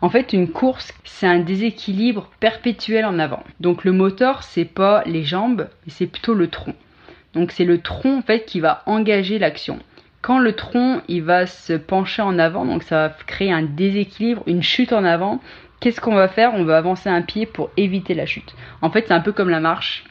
En 0.00 0.10
fait, 0.10 0.32
une 0.32 0.48
course, 0.48 0.92
c'est 1.04 1.26
un 1.26 1.40
déséquilibre 1.40 2.30
perpétuel 2.38 3.04
en 3.04 3.18
avant. 3.18 3.42
Donc 3.58 3.84
le 3.84 3.90
moteur, 3.90 4.44
c'est 4.44 4.64
pas 4.64 5.02
les 5.06 5.24
jambes, 5.24 5.68
c'est 5.88 6.06
plutôt 6.06 6.34
le 6.34 6.46
tronc. 6.46 6.74
Donc 7.34 7.50
c'est 7.50 7.64
le 7.64 7.80
tronc 7.80 8.18
en 8.18 8.22
fait 8.22 8.44
qui 8.44 8.60
va 8.60 8.82
engager 8.86 9.38
l'action. 9.38 9.80
Quand 10.22 10.38
le 10.38 10.54
tronc 10.54 11.02
il 11.08 11.22
va 11.22 11.46
se 11.46 11.72
pencher 11.72 12.22
en 12.22 12.38
avant, 12.38 12.64
donc 12.64 12.82
ça 12.82 13.08
va 13.08 13.14
créer 13.26 13.52
un 13.52 13.62
déséquilibre, 13.62 14.42
une 14.46 14.62
chute 14.62 14.92
en 14.92 15.04
avant, 15.04 15.40
qu'est-ce 15.80 16.00
qu'on 16.00 16.14
va 16.14 16.28
faire? 16.28 16.54
On 16.54 16.64
va 16.64 16.76
avancer 16.76 17.08
un 17.08 17.22
pied 17.22 17.46
pour 17.46 17.70
éviter 17.76 18.14
la 18.14 18.26
chute. 18.26 18.54
En 18.82 18.90
fait, 18.90 19.06
c'est 19.06 19.14
un 19.14 19.20
peu 19.20 19.32
comme 19.32 19.48
la 19.48 19.60
marche. 19.60 20.04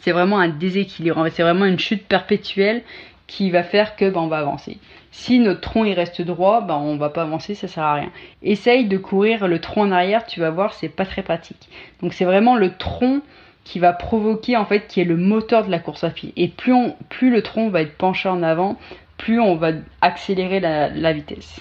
C'est 0.00 0.12
vraiment 0.12 0.38
un 0.38 0.48
déséquilibre. 0.48 1.28
C'est 1.28 1.42
vraiment 1.42 1.66
une 1.66 1.78
chute 1.78 2.06
perpétuelle 2.06 2.82
qui 3.26 3.50
va 3.50 3.62
faire 3.62 3.94
que 3.94 4.08
ben, 4.10 4.20
on 4.20 4.26
va 4.26 4.38
avancer. 4.38 4.78
Si 5.12 5.38
notre 5.38 5.60
tronc 5.60 5.84
il 5.84 5.92
reste 5.92 6.22
droit, 6.22 6.62
ben, 6.62 6.76
on 6.76 6.96
va 6.96 7.10
pas 7.10 7.22
avancer, 7.22 7.54
ça 7.54 7.68
sert 7.68 7.84
à 7.84 7.94
rien. 7.94 8.10
Essaye 8.42 8.86
de 8.86 8.96
courir 8.96 9.46
le 9.46 9.60
tronc 9.60 9.82
en 9.82 9.92
arrière, 9.92 10.26
tu 10.26 10.40
vas 10.40 10.50
voir, 10.50 10.72
c'est 10.74 10.88
pas 10.88 11.04
très 11.04 11.22
pratique. 11.22 11.68
Donc 12.02 12.12
c'est 12.12 12.24
vraiment 12.24 12.56
le 12.56 12.74
tronc 12.76 13.20
qui 13.64 13.78
va 13.78 13.92
provoquer 13.92 14.56
en 14.56 14.64
fait 14.64 14.88
qui 14.88 15.00
est 15.00 15.04
le 15.04 15.16
moteur 15.16 15.64
de 15.64 15.70
la 15.70 15.78
course 15.78 16.02
à 16.02 16.10
pied. 16.10 16.32
Et 16.36 16.48
plus, 16.48 17.30
le 17.30 17.42
tronc 17.42 17.68
va 17.68 17.82
être 17.82 17.96
penché 17.96 18.28
en 18.28 18.42
avant, 18.42 18.78
plus 19.20 19.38
on 19.38 19.54
va 19.54 19.72
accélérer 20.00 20.60
la, 20.60 21.12
vitesse. 21.12 21.60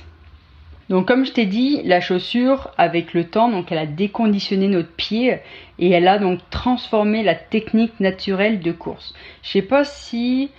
Donc 0.89 1.08
comme 1.08 1.25
je 1.25 1.34
t'ai 1.34 1.46
dit, 1.46 1.82
la 1.84 2.00
chaussure 2.00 2.72
avec 2.78 3.13
le 3.13 3.25
temps, 3.25 3.50
donc 3.50 3.72
elle 3.72 3.78
a 3.78 3.86
déconditionné 3.86 4.70
notre 4.70 4.92
pied 4.92 5.39
et 5.78 5.89
elle 5.92 6.08
a 6.08 6.18
donc 6.18 6.39
transformé 6.50 7.22
la 7.22 7.36
technique 7.36 8.00
naturelle 8.00 8.62
de 8.62 8.72
course. 8.72 9.13
Je 9.44 9.50
sais 9.50 9.62
pas 9.62 9.84
si 9.84 10.50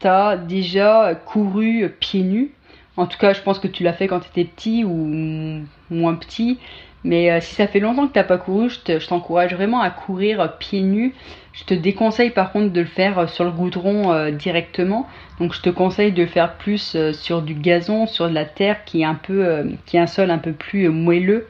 tu 0.00 0.06
as 0.08 0.36
déjà 0.36 1.14
couru 1.14 1.88
pieds 2.00 2.22
nus. 2.22 2.50
En 2.96 3.06
tout 3.06 3.18
cas, 3.18 3.32
je 3.32 3.40
pense 3.40 3.60
que 3.60 3.68
tu 3.68 3.84
l'as 3.84 3.92
fait 3.92 4.08
quand 4.08 4.18
tu 4.18 4.28
étais 4.28 4.44
petit 4.44 4.84
ou 4.84 5.62
moins 5.90 6.16
petit. 6.16 6.58
Mais 7.04 7.30
euh, 7.30 7.40
si 7.40 7.54
ça 7.54 7.66
fait 7.66 7.80
longtemps 7.80 8.08
que 8.08 8.12
t'as 8.12 8.24
pas 8.24 8.38
couru, 8.38 8.70
je 8.70 9.06
t'encourage 9.06 9.54
vraiment 9.54 9.80
à 9.80 9.90
courir 9.90 10.56
pieds 10.58 10.82
nus. 10.82 11.14
Je 11.52 11.64
te 11.64 11.74
déconseille 11.74 12.30
par 12.30 12.52
contre 12.52 12.72
de 12.72 12.80
le 12.80 12.86
faire 12.86 13.18
euh, 13.18 13.26
sur 13.26 13.44
le 13.44 13.50
goudron 13.50 14.12
euh, 14.12 14.30
directement. 14.30 15.08
Donc 15.38 15.54
je 15.54 15.60
te 15.60 15.70
conseille 15.70 16.12
de 16.12 16.22
le 16.22 16.28
faire 16.28 16.54
plus 16.54 16.96
sur 17.12 17.42
du 17.42 17.54
gazon, 17.54 18.06
sur 18.06 18.28
de 18.28 18.34
la 18.34 18.44
terre 18.44 18.84
qui 18.84 19.02
est 19.02 19.04
un 19.04 19.14
peu, 19.14 19.70
qui 19.86 19.96
est 19.96 20.00
un 20.00 20.08
sol 20.08 20.30
un 20.30 20.38
peu 20.38 20.52
plus 20.52 20.88
moelleux, 20.88 21.46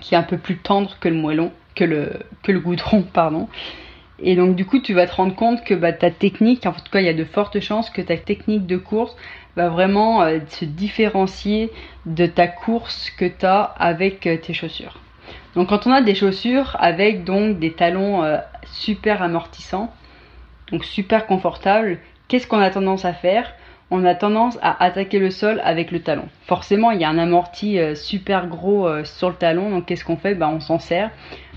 qui 0.00 0.14
est 0.14 0.18
un 0.18 0.22
peu 0.22 0.38
plus 0.38 0.56
tendre 0.58 0.96
que 1.00 1.08
le 1.08 1.16
moellon, 1.16 1.50
que 1.74 1.84
le 1.84 2.60
goudron, 2.60 3.02
pardon. 3.12 3.48
Et 4.22 4.36
donc 4.36 4.54
du 4.54 4.66
coup 4.66 4.80
tu 4.80 4.92
vas 4.92 5.06
te 5.06 5.14
rendre 5.14 5.34
compte 5.34 5.64
que 5.64 5.74
bah, 5.74 5.92
ta 5.92 6.10
technique, 6.10 6.66
en 6.66 6.72
tout 6.72 6.90
cas 6.92 7.00
il 7.00 7.06
y 7.06 7.08
a 7.08 7.14
de 7.14 7.24
fortes 7.24 7.60
chances 7.60 7.90
que 7.90 8.02
ta 8.02 8.16
technique 8.16 8.66
de 8.66 8.76
course 8.76 9.16
va 9.56 9.68
vraiment 9.68 10.22
euh, 10.22 10.38
se 10.48 10.64
différencier 10.64 11.70
de 12.06 12.26
ta 12.26 12.46
course 12.46 13.10
que 13.10 13.24
tu 13.24 13.46
as 13.46 13.62
avec 13.62 14.26
euh, 14.26 14.36
tes 14.36 14.52
chaussures. 14.52 14.98
Donc 15.54 15.68
quand 15.68 15.86
on 15.86 15.92
a 15.92 16.02
des 16.02 16.14
chaussures 16.14 16.76
avec 16.78 17.24
donc 17.24 17.58
des 17.58 17.72
talons 17.72 18.22
euh, 18.22 18.38
super 18.64 19.22
amortissants, 19.22 19.92
donc 20.70 20.84
super 20.84 21.26
confortables, 21.26 21.98
qu'est-ce 22.28 22.46
qu'on 22.46 22.60
a 22.60 22.70
tendance 22.70 23.04
à 23.04 23.14
faire? 23.14 23.52
On 23.90 24.04
a 24.04 24.14
tendance 24.14 24.56
à 24.62 24.84
attaquer 24.84 25.18
le 25.18 25.30
sol 25.30 25.60
avec 25.64 25.90
le 25.90 26.00
talon. 26.00 26.28
Forcément, 26.46 26.92
il 26.92 27.00
y 27.00 27.04
a 27.04 27.08
un 27.08 27.18
amorti 27.18 27.76
super 27.96 28.46
gros 28.46 28.88
sur 29.02 29.30
le 29.30 29.34
talon, 29.34 29.70
donc 29.70 29.86
qu'est-ce 29.86 30.04
qu'on 30.04 30.16
fait? 30.16 30.36
Ben, 30.36 30.46
On 30.46 30.60
s'en 30.60 30.78
sert, 30.78 31.10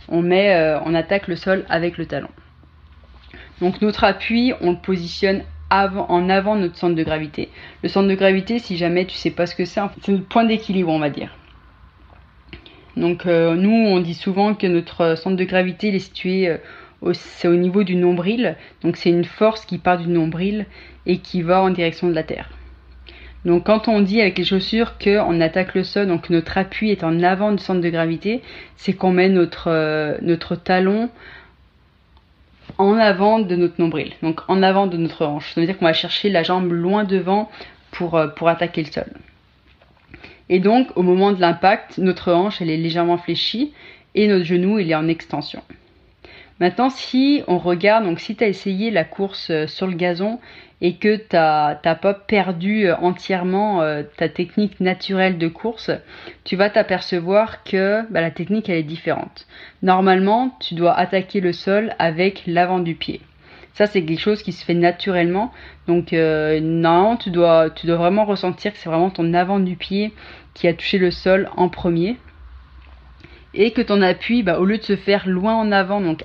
on, 0.09 0.23
met, 0.23 0.75
on 0.83 0.95
attaque 0.95 1.27
le 1.27 1.35
sol 1.35 1.63
avec 1.69 1.99
le 1.99 2.07
talon. 2.07 2.29
Donc 3.63 3.81
notre 3.81 4.03
appui, 4.03 4.51
on 4.59 4.71
le 4.71 4.77
positionne 4.77 5.43
en 5.69 6.29
avant 6.29 6.57
notre 6.57 6.75
centre 6.75 6.95
de 6.95 7.03
gravité. 7.03 7.47
Le 7.81 7.87
centre 7.87 8.09
de 8.09 8.13
gravité, 8.13 8.59
si 8.59 8.75
jamais 8.75 9.05
tu 9.05 9.15
sais 9.15 9.31
pas 9.31 9.45
ce 9.45 9.55
que 9.55 9.63
c'est, 9.63 9.79
c'est 10.01 10.11
le 10.11 10.21
point 10.21 10.43
d'équilibre, 10.43 10.89
on 10.91 10.99
va 10.99 11.09
dire. 11.09 11.33
Donc 12.97 13.25
euh, 13.25 13.55
nous, 13.55 13.71
on 13.71 14.01
dit 14.01 14.15
souvent 14.15 14.53
que 14.53 14.67
notre 14.67 15.15
centre 15.15 15.37
de 15.37 15.43
gravité 15.45 15.95
est 15.95 15.99
situé 15.99 16.49
euh, 16.49 16.57
au, 17.01 17.13
au 17.45 17.55
niveau 17.55 17.85
du 17.85 17.95
nombril. 17.95 18.57
Donc 18.81 18.97
c'est 18.97 19.11
une 19.11 19.23
force 19.23 19.65
qui 19.65 19.77
part 19.77 19.97
du 19.97 20.09
nombril 20.09 20.65
et 21.05 21.19
qui 21.19 21.41
va 21.41 21.61
en 21.61 21.69
direction 21.69 22.09
de 22.09 22.13
la 22.13 22.23
Terre. 22.23 22.49
Donc 23.45 23.65
quand 23.67 23.87
on 23.87 24.01
dit 24.01 24.19
avec 24.19 24.37
les 24.37 24.43
chaussures 24.43 24.97
qu'on 24.97 25.39
attaque 25.39 25.73
le 25.73 25.85
sol, 25.85 26.07
donc 26.07 26.29
notre 26.29 26.57
appui 26.57 26.91
est 26.91 27.05
en 27.05 27.23
avant 27.23 27.53
du 27.53 27.63
centre 27.63 27.79
de 27.79 27.89
gravité, 27.89 28.41
c'est 28.75 28.91
qu'on 28.91 29.11
met 29.11 29.29
notre, 29.29 29.69
euh, 29.69 30.17
notre 30.21 30.57
talon 30.57 31.09
en 32.77 32.97
avant 32.97 33.39
de 33.39 33.55
notre 33.55 33.79
nombril, 33.79 34.13
donc 34.21 34.41
en 34.47 34.63
avant 34.63 34.87
de 34.87 34.97
notre 34.97 35.25
hanche. 35.25 35.53
Ça 35.53 35.61
veut 35.61 35.67
dire 35.67 35.77
qu'on 35.77 35.85
va 35.85 35.93
chercher 35.93 36.29
la 36.29 36.43
jambe 36.43 36.71
loin 36.71 37.03
devant 37.03 37.49
pour, 37.91 38.15
euh, 38.15 38.27
pour 38.27 38.47
attaquer 38.47 38.83
le 38.83 38.91
sol. 38.91 39.11
Et 40.49 40.59
donc 40.59 40.87
au 40.95 41.03
moment 41.03 41.31
de 41.31 41.39
l'impact, 41.39 41.97
notre 41.97 42.31
hanche 42.33 42.61
elle 42.61 42.69
est 42.69 42.77
légèrement 42.77 43.17
fléchie 43.17 43.73
et 44.15 44.27
notre 44.27 44.45
genou 44.45 44.79
il 44.79 44.91
est 44.91 44.95
en 44.95 45.07
extension. 45.07 45.61
Maintenant, 46.59 46.89
si 46.89 47.43
on 47.47 47.57
regarde, 47.57 48.05
donc 48.05 48.19
si 48.19 48.35
tu 48.35 48.43
as 48.43 48.47
essayé 48.47 48.91
la 48.91 49.03
course 49.03 49.49
euh, 49.49 49.67
sur 49.67 49.87
le 49.87 49.95
gazon 49.95 50.39
et 50.81 50.95
que 50.95 51.15
tu 51.15 51.35
n'as 51.35 51.95
pas 51.95 52.13
perdu 52.13 52.87
euh, 52.87 52.95
entièrement 52.97 53.81
euh, 53.81 54.03
ta 54.17 54.29
technique 54.29 54.79
naturelle 54.79 55.37
de 55.37 55.47
course, 55.47 55.89
tu 56.43 56.55
vas 56.55 56.69
t'apercevoir 56.69 57.63
que 57.63 58.03
bah, 58.11 58.21
la 58.21 58.31
technique 58.31 58.69
elle 58.69 58.77
est 58.77 58.83
différente. 58.83 59.47
Normalement, 59.81 60.55
tu 60.59 60.75
dois 60.75 60.93
attaquer 60.93 61.41
le 61.41 61.53
sol 61.53 61.95
avec 61.97 62.43
l'avant 62.45 62.79
du 62.79 62.95
pied. 62.95 63.21
Ça, 63.73 63.87
c'est 63.87 64.03
quelque 64.03 64.19
chose 64.19 64.43
qui 64.43 64.51
se 64.51 64.63
fait 64.63 64.75
naturellement. 64.75 65.51
Donc, 65.87 66.11
dois, 66.11 67.69
tu 67.71 67.87
dois 67.87 67.97
vraiment 67.97 68.23
ressentir 68.23 68.71
que 68.71 68.77
c'est 68.77 68.87
vraiment 68.87 69.09
ton 69.09 69.33
avant 69.33 69.59
du 69.59 69.75
pied 69.75 70.13
qui 70.53 70.67
a 70.67 70.75
touché 70.75 70.99
le 70.99 71.09
sol 71.09 71.49
en 71.57 71.69
premier. 71.69 72.17
Et 73.53 73.71
que 73.71 73.81
ton 73.81 74.01
appui, 74.01 74.43
bah, 74.43 74.59
au 74.59 74.65
lieu 74.65 74.77
de 74.77 74.83
se 74.83 74.95
faire 74.95 75.27
loin 75.27 75.55
en 75.55 75.71
avant, 75.71 76.01
donc 76.01 76.23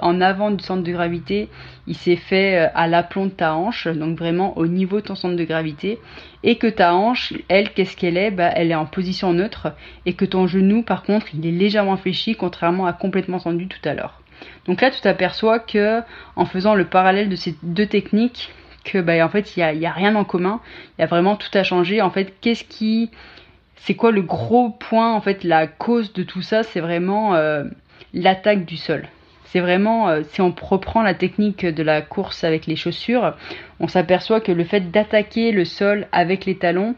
en 0.00 0.20
avant 0.20 0.50
du 0.50 0.62
centre 0.64 0.82
de 0.82 0.92
gravité, 0.92 1.48
il 1.86 1.94
s'est 1.94 2.16
fait 2.16 2.58
euh, 2.58 2.68
à 2.74 2.86
l'aplomb 2.86 3.26
de 3.26 3.30
ta 3.30 3.54
hanche, 3.54 3.86
donc 3.86 4.18
vraiment 4.18 4.56
au 4.56 4.66
niveau 4.66 5.00
de 5.00 5.06
ton 5.06 5.14
centre 5.14 5.36
de 5.36 5.44
gravité, 5.44 5.98
et 6.42 6.56
que 6.56 6.66
ta 6.66 6.94
hanche, 6.94 7.34
elle, 7.48 7.70
qu'est-ce 7.72 7.96
qu'elle 7.96 8.16
est? 8.16 8.30
Bah, 8.30 8.50
Elle 8.54 8.70
est 8.70 8.76
en 8.76 8.86
position 8.86 9.32
neutre, 9.32 9.72
et 10.06 10.14
que 10.14 10.24
ton 10.24 10.46
genou, 10.46 10.82
par 10.82 11.02
contre, 11.02 11.26
il 11.34 11.46
est 11.46 11.50
légèrement 11.50 11.96
fléchi, 11.96 12.34
contrairement 12.34 12.86
à 12.86 12.92
complètement 12.92 13.40
tendu 13.40 13.68
tout 13.68 13.88
à 13.88 13.94
l'heure. 13.94 14.20
Donc 14.66 14.80
là, 14.80 14.90
tu 14.90 15.00
t'aperçois 15.00 15.58
que 15.58 16.00
en 16.36 16.46
faisant 16.46 16.74
le 16.74 16.86
parallèle 16.86 17.28
de 17.28 17.36
ces 17.36 17.54
deux 17.62 17.86
techniques, 17.86 18.50
que 18.84 18.98
bah, 18.98 19.28
fait, 19.28 19.56
il 19.56 19.78
n'y 19.78 19.86
a, 19.86 19.90
a, 19.90 19.92
rien 19.92 20.14
en 20.14 20.24
commun, 20.24 20.60
il 20.98 21.02
y 21.02 21.04
a 21.04 21.06
vraiment 21.06 21.36
tout 21.36 21.50
à 21.52 21.62
changer. 21.62 22.00
En 22.00 22.10
fait, 22.10 22.34
qu'est-ce 22.40 22.64
qui. 22.64 23.10
C'est 23.82 23.94
quoi 23.94 24.12
le 24.12 24.22
gros 24.22 24.70
point, 24.70 25.12
en 25.12 25.20
fait, 25.20 25.44
la 25.44 25.66
cause 25.66 26.12
de 26.12 26.22
tout 26.22 26.42
ça 26.42 26.62
C'est 26.62 26.80
vraiment 26.80 27.34
euh, 27.34 27.64
l'attaque 28.12 28.64
du 28.64 28.76
sol. 28.76 29.08
C'est 29.44 29.60
vraiment, 29.60 30.08
euh, 30.08 30.22
si 30.28 30.40
on 30.40 30.54
reprend 30.60 31.02
la 31.02 31.14
technique 31.14 31.66
de 31.66 31.82
la 31.82 32.02
course 32.02 32.44
avec 32.44 32.66
les 32.66 32.76
chaussures, 32.76 33.34
on 33.80 33.88
s'aperçoit 33.88 34.40
que 34.40 34.52
le 34.52 34.64
fait 34.64 34.92
d'attaquer 34.92 35.50
le 35.50 35.64
sol 35.64 36.06
avec 36.12 36.44
les 36.44 36.56
talons, 36.56 36.94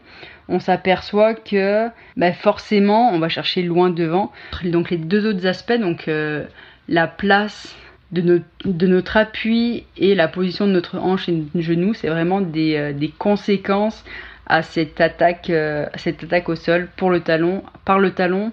on 0.49 0.59
s'aperçoit 0.59 1.33
que 1.33 1.87
bah, 2.17 2.33
forcément, 2.33 3.11
on 3.11 3.19
va 3.19 3.29
chercher 3.29 3.63
loin 3.63 3.89
devant. 3.89 4.31
Donc 4.65 4.91
les 4.91 4.97
deux 4.97 5.25
autres 5.25 5.47
aspects, 5.47 5.79
donc 5.79 6.07
euh, 6.07 6.45
la 6.87 7.07
place 7.07 7.75
de, 8.11 8.43
notre 8.85 9.17
appui 9.17 9.85
et 9.97 10.13
la 10.13 10.27
position 10.27 10.67
de 10.67 10.71
notre 10.71 10.99
hanche 10.99 11.27
et 11.27 11.31
de 11.31 11.37
notre 11.37 11.59
genou, 11.61 11.93
c'est 11.93 12.09
vraiment 12.09 12.41
des, 12.41 13.11
conséquences 13.17 14.03
à 14.47 14.61
cette 14.61 14.99
attaque, 14.99 15.49
euh, 15.49 15.85
cette 15.95 16.23
attaque 16.23 16.49
au 16.49 16.55
sol 16.55 16.89
pour 16.97 17.09
le 17.09 17.21
talon, 17.21 17.63
par 17.85 17.99
le 17.99 18.11
talon 18.11 18.51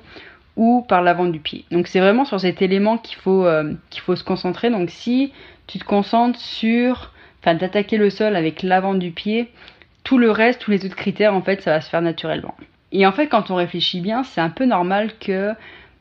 ou 0.56 0.84
par 0.88 1.02
l'avant 1.02 1.26
du 1.26 1.40
pied. 1.40 1.64
Donc 1.70 1.86
c'est 1.86 2.00
vraiment 2.00 2.24
sur 2.24 2.40
cet 2.40 2.62
élément 2.62 2.98
qu'il 2.98 3.16
faut, 3.16 3.46
euh, 3.46 3.72
qu'il 3.90 4.02
faut 4.02 4.16
se 4.16 4.24
concentrer. 4.24 4.70
Donc 4.70 4.90
si 4.90 5.32
tu 5.66 5.78
te 5.78 5.84
concentres 5.84 6.38
sur, 6.38 7.12
d'attaquer 7.44 7.96
le 7.96 8.10
sol 8.10 8.36
avec 8.36 8.62
l'avant 8.62 8.94
du 8.94 9.10
pied, 9.10 9.48
tout 10.04 10.18
le 10.18 10.30
reste, 10.30 10.60
tous 10.60 10.70
les 10.70 10.84
autres 10.84 10.96
critères, 10.96 11.34
en 11.34 11.42
fait, 11.42 11.62
ça 11.62 11.72
va 11.72 11.80
se 11.80 11.88
faire 11.88 12.02
naturellement. 12.02 12.54
Et 12.92 13.06
en 13.06 13.12
fait, 13.12 13.28
quand 13.28 13.50
on 13.50 13.54
réfléchit 13.54 14.00
bien, 14.00 14.24
c'est 14.24 14.40
un 14.40 14.50
peu 14.50 14.64
normal 14.64 15.12
que 15.20 15.52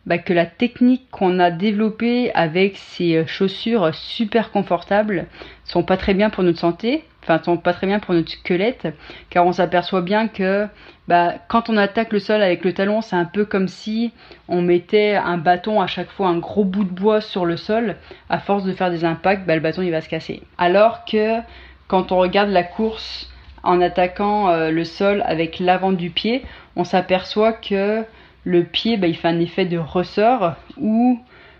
bah, 0.05 0.17
que 0.17 0.33
la 0.33 0.45
technique 0.45 1.07
qu'on 1.11 1.39
a 1.39 1.51
développée 1.51 2.33
avec 2.33 2.77
ces 2.77 3.27
chaussures 3.27 3.93
super 3.93 4.49
confortables 4.49 5.27
sont 5.65 5.83
pas 5.83 5.97
très 5.97 6.13
bien 6.13 6.29
pour 6.29 6.43
notre 6.43 6.57
santé, 6.57 7.03
pas 7.37 7.73
très 7.73 7.87
bien 7.87 7.99
pour 7.99 8.15
notre 8.15 8.31
squelette, 8.31 8.87
car 9.29 9.45
on 9.45 9.51
s'aperçoit 9.51 10.01
bien 10.01 10.27
que 10.27 10.67
bah, 11.07 11.35
quand 11.47 11.69
on 11.69 11.77
attaque 11.77 12.11
le 12.11 12.19
sol 12.19 12.41
avec 12.41 12.63
le 12.65 12.73
talon, 12.73 13.01
c'est 13.01 13.15
un 13.15 13.25
peu 13.25 13.45
comme 13.45 13.67
si 13.67 14.11
on 14.47 14.61
mettait 14.61 15.15
un 15.15 15.37
bâton 15.37 15.81
à 15.81 15.87
chaque 15.87 16.09
fois, 16.09 16.27
un 16.27 16.37
gros 16.37 16.63
bout 16.63 16.83
de 16.83 16.89
bois 16.89 17.21
sur 17.21 17.45
le 17.45 17.57
sol. 17.57 17.95
À 18.29 18.39
force 18.39 18.63
de 18.63 18.73
faire 18.73 18.89
des 18.89 19.05
impacts, 19.05 19.45
bah, 19.45 19.55
le 19.55 19.61
bâton 19.61 19.81
il 19.81 19.91
va 19.91 20.01
se 20.01 20.09
casser. 20.09 20.41
Alors 20.57 21.05
que 21.05 21.39
quand 21.87 22.11
on 22.11 22.17
regarde 22.17 22.49
la 22.49 22.63
course 22.63 23.29
en 23.63 23.81
attaquant 23.81 24.49
euh, 24.49 24.71
le 24.71 24.83
sol 24.83 25.23
avec 25.25 25.59
l'avant 25.59 25.91
du 25.91 26.09
pied, 26.09 26.43
on 26.75 26.83
s'aperçoit 26.83 27.53
que 27.53 28.03
le 28.43 28.63
pied, 28.63 28.97
bah, 28.97 29.07
il 29.07 29.15
fait 29.15 29.27
un 29.27 29.39
effet 29.39 29.65
de 29.65 29.77
ressort 29.77 30.55
où 30.77 31.19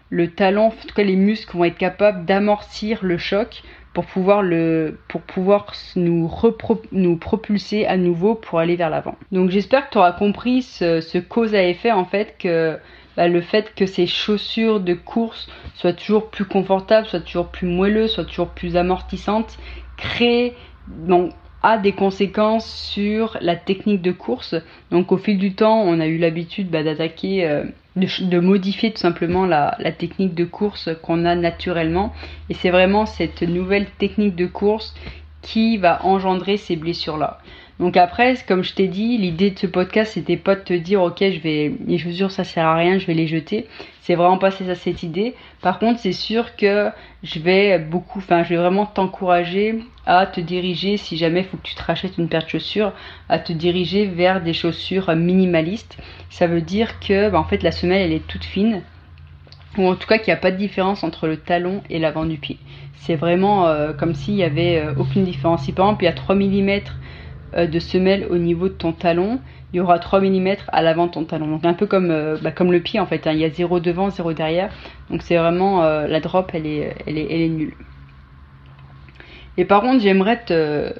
le 0.09 0.29
talon, 0.31 0.67
en 0.67 0.71
tout 0.71 0.93
cas 0.95 1.03
les 1.03 1.15
muscles 1.15 1.55
vont 1.55 1.65
être 1.65 1.77
capables 1.77 2.25
d'amortir 2.25 2.99
le 3.03 3.17
choc 3.17 3.61
pour 3.93 4.05
pouvoir, 4.05 4.43
nous, 5.95 7.17
propulser 7.17 7.85
à 7.85 7.97
nouveau 7.97 8.35
pour 8.35 8.59
aller 8.59 8.75
vers 8.75 8.89
l'avant. 8.89 9.15
Donc 9.31 9.49
j'espère 9.49 9.87
que 9.87 9.93
tu 9.93 9.97
auras 9.97 10.11
compris 10.11 10.61
ce, 10.61 11.19
cause 11.19 11.55
à 11.55 11.63
effet 11.63 11.91
en 11.91 12.05
fait 12.05 12.35
que 12.37 12.77
bah, 13.17 13.27
le 13.27 13.41
fait 13.41 13.73
que 13.75 13.85
ces 13.85 14.07
chaussures 14.07 14.79
de 14.79 14.93
course 14.93 15.49
soient 15.75 15.93
toujours 15.93 16.29
plus 16.29 16.45
confortables, 16.45 17.07
soient 17.07 17.19
toujours 17.19 17.47
plus 17.47 17.67
moelleuses, 17.67 18.11
soient 18.11 18.25
toujours 18.25 18.49
plus 18.49 18.77
amortissantes, 18.77 19.57
crée 19.97 20.55
a 21.61 21.77
des 21.77 21.91
conséquences 21.91 22.71
sur 22.71 23.37
la 23.41 23.55
technique 23.55 24.01
de 24.01 24.11
course. 24.11 24.55
Donc 24.91 25.11
au 25.11 25.17
fil 25.17 25.37
du 25.37 25.53
temps, 25.53 25.81
on 25.81 25.99
a 25.99 26.07
eu 26.07 26.17
l'habitude 26.17 26.69
bah, 26.69 26.83
d'attaquer, 26.83 27.45
euh, 27.45 27.65
de, 27.95 28.39
modifier 28.39 28.91
tout 28.91 28.99
simplement 28.99 29.45
la, 29.45 29.75
technique 29.97 30.33
de 30.35 30.45
course 30.45 30.89
qu'on 31.01 31.25
a 31.25 31.35
naturellement. 31.35 32.13
Et 32.49 32.53
c'est 32.53 32.69
vraiment 32.69 33.05
cette 33.05 33.41
nouvelle 33.41 33.87
technique 33.97 34.35
de 34.35 34.47
course 34.47 34.93
qui 35.41 35.77
va 35.77 36.05
engendrer 36.05 36.57
ces 36.57 36.75
blessures-là. 36.75 37.39
Donc 37.79 37.95
après, 37.95 38.35
comme 38.45 38.61
je 38.61 38.73
t'ai 38.73 38.87
dit, 38.87 39.17
l'idée 39.17 39.51
de 39.51 39.59
ce 39.59 39.65
podcast, 39.65 40.13
c'était 40.13 40.35
pas 40.35 40.55
de 40.55 40.61
te 40.61 40.73
dire, 40.73 41.01
ok, 41.01 41.19
je 41.19 41.39
vais, 41.39 41.71
les 41.87 41.97
chaussures, 41.97 42.29
ça 42.29 42.43
sert 42.43 42.65
à 42.65 42.75
rien, 42.75 42.99
je 42.99 43.07
vais 43.07 43.13
les 43.13 43.27
jeter. 43.27 43.67
C'est 44.01 44.15
vraiment 44.15 44.37
pas 44.37 44.51
ça 44.51 44.75
cette 44.75 45.01
idée. 45.01 45.33
Par 45.61 45.79
contre, 45.79 45.99
c'est 45.99 46.11
sûr 46.11 46.57
que 46.57 46.89
je 47.23 47.39
vais 47.39 47.79
beaucoup, 47.79 48.19
enfin, 48.19 48.43
je 48.43 48.49
vais 48.49 48.57
vraiment 48.57 48.85
t'encourager 48.85 49.79
à 50.05 50.25
te 50.25 50.41
diriger, 50.41 50.97
si 50.97 51.15
jamais 51.15 51.39
il 51.39 51.45
faut 51.45 51.55
que 51.55 51.63
tu 51.63 51.75
te 51.75 51.83
rachètes 51.83 52.17
une 52.17 52.27
paire 52.27 52.43
de 52.43 52.49
chaussures, 52.49 52.91
à 53.29 53.39
te 53.39 53.53
diriger 53.53 54.05
vers 54.05 54.41
des 54.41 54.53
chaussures 54.53 55.15
minimalistes. 55.15 55.97
Ça 56.29 56.47
veut 56.47 56.61
dire 56.61 56.99
que, 56.99 57.29
bah, 57.29 57.39
en 57.39 57.45
fait, 57.45 57.63
la 57.63 57.71
semelle, 57.71 58.01
elle 58.01 58.13
est 58.13 58.27
toute 58.27 58.43
fine. 58.43 58.81
Ou 59.77 59.87
en 59.87 59.95
tout 59.95 60.07
cas 60.07 60.17
qu'il 60.17 60.33
n'y 60.33 60.37
a 60.37 60.41
pas 60.41 60.51
de 60.51 60.57
différence 60.57 61.03
entre 61.03 61.27
le 61.27 61.37
talon 61.37 61.81
et 61.89 61.99
l'avant 61.99 62.25
du 62.25 62.37
pied. 62.37 62.57
C'est 62.95 63.15
vraiment 63.15 63.67
euh, 63.67 63.93
comme 63.93 64.15
s'il 64.15 64.33
n'y 64.33 64.43
avait 64.43 64.79
euh, 64.79 64.93
aucune 64.97 65.23
différence. 65.23 65.63
Si 65.63 65.71
par 65.71 65.85
exemple 65.85 66.03
il 66.03 66.07
y 66.07 66.09
a 66.09 66.13
3 66.13 66.35
mm 66.35 66.81
de 67.55 67.79
semelle 67.79 68.25
au 68.29 68.37
niveau 68.37 68.67
de 68.67 68.73
ton 68.73 68.91
talon, 68.91 69.39
il 69.73 69.77
y 69.77 69.79
aura 69.79 69.99
3 69.99 70.21
mm 70.21 70.55
à 70.69 70.81
l'avant 70.81 71.07
de 71.07 71.11
ton 71.11 71.25
talon. 71.25 71.47
Donc 71.47 71.65
un 71.65 71.73
peu 71.73 71.85
comme, 71.85 72.11
euh, 72.11 72.37
bah, 72.41 72.51
le 72.59 72.79
pied 72.79 72.99
en 72.99 73.05
fait, 73.05 73.27
hein. 73.27 73.33
il 73.33 73.39
y 73.39 73.45
a 73.45 73.49
0 73.49 73.79
devant, 73.79 74.09
0 74.09 74.33
derrière. 74.33 74.71
Donc 75.09 75.21
c'est 75.21 75.37
vraiment 75.37 75.83
euh, 75.83 76.07
la 76.07 76.19
drop, 76.19 76.51
elle 76.53 76.65
est, 76.65 76.95
elle, 77.05 77.17
est, 77.17 77.47
nulle. 77.47 77.73
Et 79.57 79.65
par 79.65 79.81
contre, 79.81 80.01
j'aimerais 80.01 80.43
te, 80.43 80.93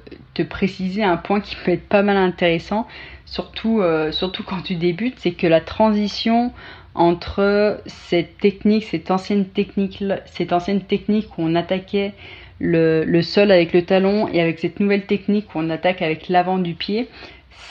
préciser 0.49 1.03
un 1.03 1.17
point 1.17 1.41
qui 1.41 1.55
peut 1.55 1.71
être 1.71 1.87
pas 1.87 2.01
mal 2.01 2.15
intéressant, 2.15 2.87
surtout, 3.25 3.81
surtout 4.11 4.43
quand 4.43 4.61
tu 4.61 4.75
débutes, 4.75 5.15
c'est 5.17 5.33
que 5.33 5.47
la 5.47 5.59
transition 5.59 6.53
entre 6.95 7.81
cette 7.85 8.37
technique, 8.37 8.85
cette 8.85 9.11
ancienne 9.11 9.45
technique, 9.45 10.01
cette 10.25 10.53
ancienne 10.53 10.81
technique 10.81 11.27
où 11.37 11.43
on 11.43 11.55
attaquait 11.55 12.13
le, 12.59 13.21
sol 13.21 13.51
avec 13.51 13.73
le 13.73 13.83
talon 13.83 14.27
et 14.27 14.41
avec 14.41 14.59
cette 14.59 14.79
nouvelle 14.79 15.05
technique 15.05 15.53
où 15.55 15.59
on 15.59 15.69
attaque 15.69 16.01
avec 16.01 16.29
l'avant 16.29 16.57
du 16.57 16.73
pied, 16.73 17.07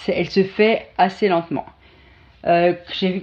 elle 0.09 0.31
se 0.31 0.43
fait 0.43 0.89
assez 0.97 1.29
lentement. 1.29 1.67
Euh, 2.47 2.73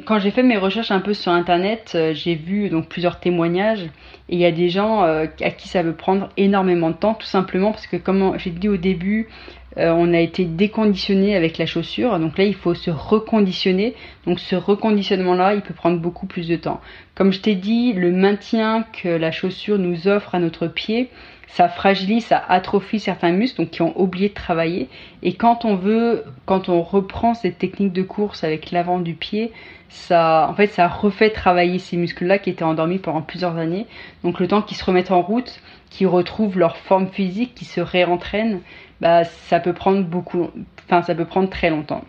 quand 0.05 0.19
j'ai 0.19 0.31
fait 0.31 0.43
mes 0.43 0.57
recherches 0.57 0.91
un 0.91 0.99
peu 0.99 1.13
sur 1.13 1.31
internet, 1.31 1.93
euh, 1.95 2.13
j'ai 2.13 2.35
vu 2.35 2.69
donc 2.69 2.89
plusieurs 2.89 3.19
témoignages 3.19 3.83
et 4.27 4.35
il 4.35 4.39
y 4.39 4.45
a 4.45 4.51
des 4.51 4.69
gens 4.69 5.03
euh, 5.03 5.25
à 5.41 5.51
qui 5.51 5.69
ça 5.69 5.83
veut 5.83 5.95
prendre 5.95 6.29
énormément 6.35 6.89
de 6.89 6.95
temps, 6.95 7.13
tout 7.13 7.25
simplement 7.25 7.71
parce 7.71 7.87
que 7.87 7.95
comme 7.95 8.37
j'ai 8.37 8.49
dit 8.49 8.67
au 8.67 8.77
début, 8.77 9.29
on 9.77 10.13
a 10.13 10.19
été 10.19 10.45
déconditionné 10.45 11.35
avec 11.35 11.57
la 11.57 11.65
chaussure, 11.65 12.17
donc 12.19 12.37
là 12.37 12.45
il 12.45 12.55
faut 12.55 12.73
se 12.73 12.91
reconditionner. 12.91 13.95
Donc 14.25 14.39
ce 14.39 14.55
reconditionnement-là, 14.55 15.55
il 15.55 15.61
peut 15.61 15.73
prendre 15.73 15.99
beaucoup 15.99 16.25
plus 16.27 16.47
de 16.47 16.55
temps. 16.55 16.79
Comme 17.13 17.31
je 17.31 17.41
t'ai 17.41 17.55
dit, 17.55 17.93
le 17.93 18.11
maintien 18.11 18.85
que 19.01 19.09
la 19.09 19.31
chaussure 19.31 19.77
nous 19.77 20.07
offre 20.07 20.35
à 20.35 20.39
notre 20.39 20.67
pied, 20.67 21.09
ça 21.47 21.69
fragilise, 21.69 22.25
ça 22.25 22.43
atrophie 22.49 22.99
certains 22.99 23.31
muscles 23.31 23.61
donc 23.61 23.71
qui 23.71 23.81
ont 23.81 23.97
oublié 23.99 24.29
de 24.29 24.33
travailler. 24.33 24.89
Et 25.23 25.33
quand 25.33 25.63
on 25.63 25.75
veut, 25.75 26.23
quand 26.45 26.69
on 26.69 26.81
reprend 26.81 27.33
cette 27.33 27.57
technique 27.57 27.93
de 27.93 28.01
course 28.01 28.43
avec 28.43 28.71
l'avant 28.71 28.99
du 28.99 29.13
pied, 29.13 29.51
ça, 29.87 30.47
en 30.49 30.53
fait, 30.53 30.67
ça 30.67 30.87
refait 30.87 31.29
travailler 31.29 31.79
ces 31.79 31.95
muscles-là 31.95 32.39
qui 32.39 32.49
étaient 32.49 32.63
endormis 32.63 32.97
pendant 32.97 33.21
plusieurs 33.21 33.55
années. 33.57 33.85
Donc 34.23 34.39
le 34.39 34.47
temps 34.47 34.61
qu'ils 34.61 34.75
se 34.75 34.83
remettent 34.83 35.11
en 35.11 35.21
route, 35.21 35.61
qu'ils 35.89 36.07
retrouvent 36.07 36.57
leur 36.57 36.75
forme 36.75 37.07
physique, 37.07 37.55
qu'ils 37.55 37.67
se 37.67 37.79
réentraînent, 37.79 38.59
bah 39.01 39.23
ça 39.23 39.59
peut 39.59 39.73
prendre 39.73 40.03
beaucoup, 40.03 40.49
enfin 40.85 41.01
ça 41.01 41.15
peut 41.15 41.25
prendre 41.25 41.49
très 41.49 41.69
longtemps. 41.69 42.03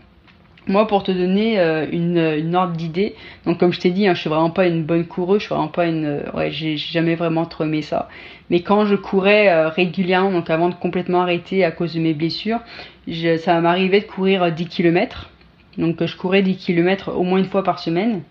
Moi, 0.68 0.88
pour 0.88 1.04
te 1.04 1.12
donner 1.12 1.60
euh, 1.60 1.86
une, 1.92 2.56
ordre 2.56 2.72
d'idée, 2.72 3.14
donc 3.44 3.58
comme 3.58 3.72
je 3.72 3.78
t'ai 3.78 3.90
dit, 3.90 4.08
hein, 4.08 4.14
je 4.14 4.20
suis 4.20 4.28
vraiment 4.28 4.50
pas 4.50 4.66
une 4.66 4.82
bonne 4.82 5.06
coureuse, 5.06 5.38
je 5.38 5.46
suis 5.46 5.54
vraiment 5.54 5.68
pas 5.68 5.86
une, 5.86 6.04
euh, 6.04 6.30
ouais, 6.34 6.50
j'ai 6.50 6.76
jamais 6.76 7.14
vraiment 7.14 7.46
trop 7.46 7.64
ça. 7.82 8.08
Mais 8.50 8.60
quand 8.62 8.84
je 8.84 8.96
courais 8.96 9.48
euh, 9.48 9.68
régulièrement, 9.68 10.32
donc 10.32 10.50
avant 10.50 10.68
de 10.68 10.74
complètement 10.74 11.22
arrêter 11.22 11.64
à 11.64 11.70
cause 11.70 11.94
de 11.94 12.00
mes 12.00 12.14
blessures, 12.14 12.58
ça 13.38 13.60
m'arrivait 13.60 14.00
de 14.00 14.06
courir 14.06 14.50
10 14.50 14.66
km. 14.66 15.30
Donc 15.78 16.04
je 16.04 16.16
courais 16.16 16.42
10 16.42 16.56
km 16.56 17.12
au 17.12 17.22
moins 17.22 17.38
une 17.38 17.44
fois 17.44 17.62
par 17.62 17.78
semaine. 17.78 18.22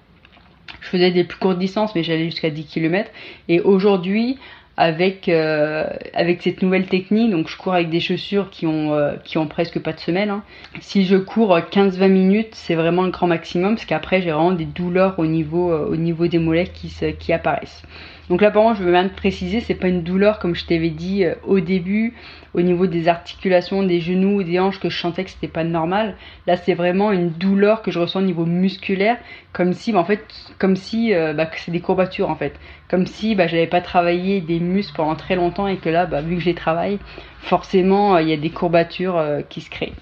Je 0.82 0.90
faisais 0.90 1.12
des 1.12 1.24
plus 1.24 1.40
courtes 1.40 1.58
distances, 1.58 1.96
mais 1.96 2.04
j'allais 2.04 2.26
jusqu'à 2.26 2.50
10 2.50 2.66
km. 2.66 3.10
Et 3.48 3.62
aujourd'hui, 3.62 4.38
avec 4.78 5.30
euh, 5.30 5.86
avec 6.14 6.42
cette 6.42 6.62
nouvelle 6.62 6.88
technique. 6.88 7.32
Donc 7.32 7.48
je 7.48 7.58
cours 7.58 7.74
avec 7.74 7.90
des 7.90 8.00
chaussures 8.00 8.50
qui 8.50 8.68
ont 8.68 8.94
euh, 8.94 9.16
qui 9.24 9.38
ont 9.38 9.48
presque 9.48 9.80
pas 9.80 9.94
de 9.94 10.00
semelle. 10.00 10.30
Hein. 10.30 10.44
Si 10.82 11.06
je 11.06 11.16
cours 11.16 11.58
15-20 11.58 12.08
minutes, 12.10 12.54
c'est 12.56 12.76
vraiment 12.76 13.04
le 13.04 13.12
grand 13.12 13.28
maximum 13.28 13.76
parce 13.76 13.86
qu'après 13.86 14.22
j'ai 14.22 14.32
vraiment 14.32 14.52
des 14.52 14.66
douleurs 14.66 15.18
au 15.18 15.26
niveau 15.26 15.72
euh, 15.72 16.28
des 16.28 16.40
mollets 16.40 16.68
qui 16.68 16.94
qui 17.20 17.34
apparaissent. 17.34 17.84
Donc 18.30 18.42
là, 18.42 18.50
par 18.50 18.64
contre, 18.64 18.80
je 18.80 18.84
veux 18.84 18.92
bien 18.92 19.08
te 19.08 19.16
préciser, 19.16 19.60
c'est 19.60 19.76
pas 19.76 19.88
une 19.88 20.02
douleur 20.02 20.40
comme 20.40 20.56
je 20.56 20.66
t'avais 20.66 20.90
dit 20.90 21.24
euh, 21.24 21.36
au 21.44 21.60
début, 21.60 22.16
au 22.56 22.62
niveau 22.62 22.88
des 22.88 23.08
articulations, 23.08 23.84
des 23.84 24.00
genoux, 24.00 24.42
des 24.42 24.60
hanches, 24.60 24.80
que 24.80 24.90
je 24.90 24.98
sentais 24.98 25.24
que 25.24 25.30
c'était 25.30 25.48
pas 25.48 25.64
normal. 25.64 26.16
Là, 26.48 26.58
c'est 26.58 26.74
vraiment 26.74 27.12
une 27.12 27.30
douleur 27.30 27.84
que 27.84 27.92
je 27.92 28.00
ressens 28.00 28.20
au 28.20 28.24
niveau 28.24 28.46
musculaire, 28.46 29.18
comme 29.54 29.74
si, 29.74 29.92
bah, 29.92 30.00
en 30.00 30.06
fait, 30.06 30.26
comme 30.58 30.76
si, 30.76 31.14
euh, 31.14 31.34
bah, 31.34 31.50
c'est 31.56 31.72
des 31.72 31.82
courbatures 31.82 32.30
en 32.32 32.36
fait, 32.36 32.60
comme 32.90 33.06
si, 33.06 33.36
bah, 33.36 33.46
j'avais 33.46 33.68
pas 33.68 33.82
travaillé 33.82 34.42
des 34.42 34.60
muscles 34.60 34.96
pendant 34.96 35.16
très 35.16 35.36
longtemps 35.36 35.68
et 35.68 35.78
que 35.78 35.90
là, 35.90 36.08
bah, 36.08 36.22
vu 36.22 36.36
que 36.36 36.42
je 36.42 36.48
les 36.48 36.56
travaille, 36.56 36.98
forcément, 37.40 38.16
euh, 38.16 38.22
il 38.24 38.30
y 38.30 38.34
a 38.34 38.38
des 38.38 38.50
courbatures 38.50 39.24
qui 39.50 39.62
se 39.62 39.70
créent. 39.70 39.94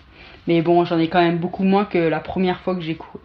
Mais 0.47 0.61
bon, 0.61 0.85
j'en 0.85 0.99
ai 0.99 1.09
quand 1.09 1.21
même 1.21 1.37
beaucoup 1.37 1.63
moins 1.63 1.85
que 1.85 1.97
la 1.97 2.19
première 2.19 2.61
fois 2.61 2.75
que 2.75 2.81
j'ai 2.81 2.95
couru. 2.95 3.19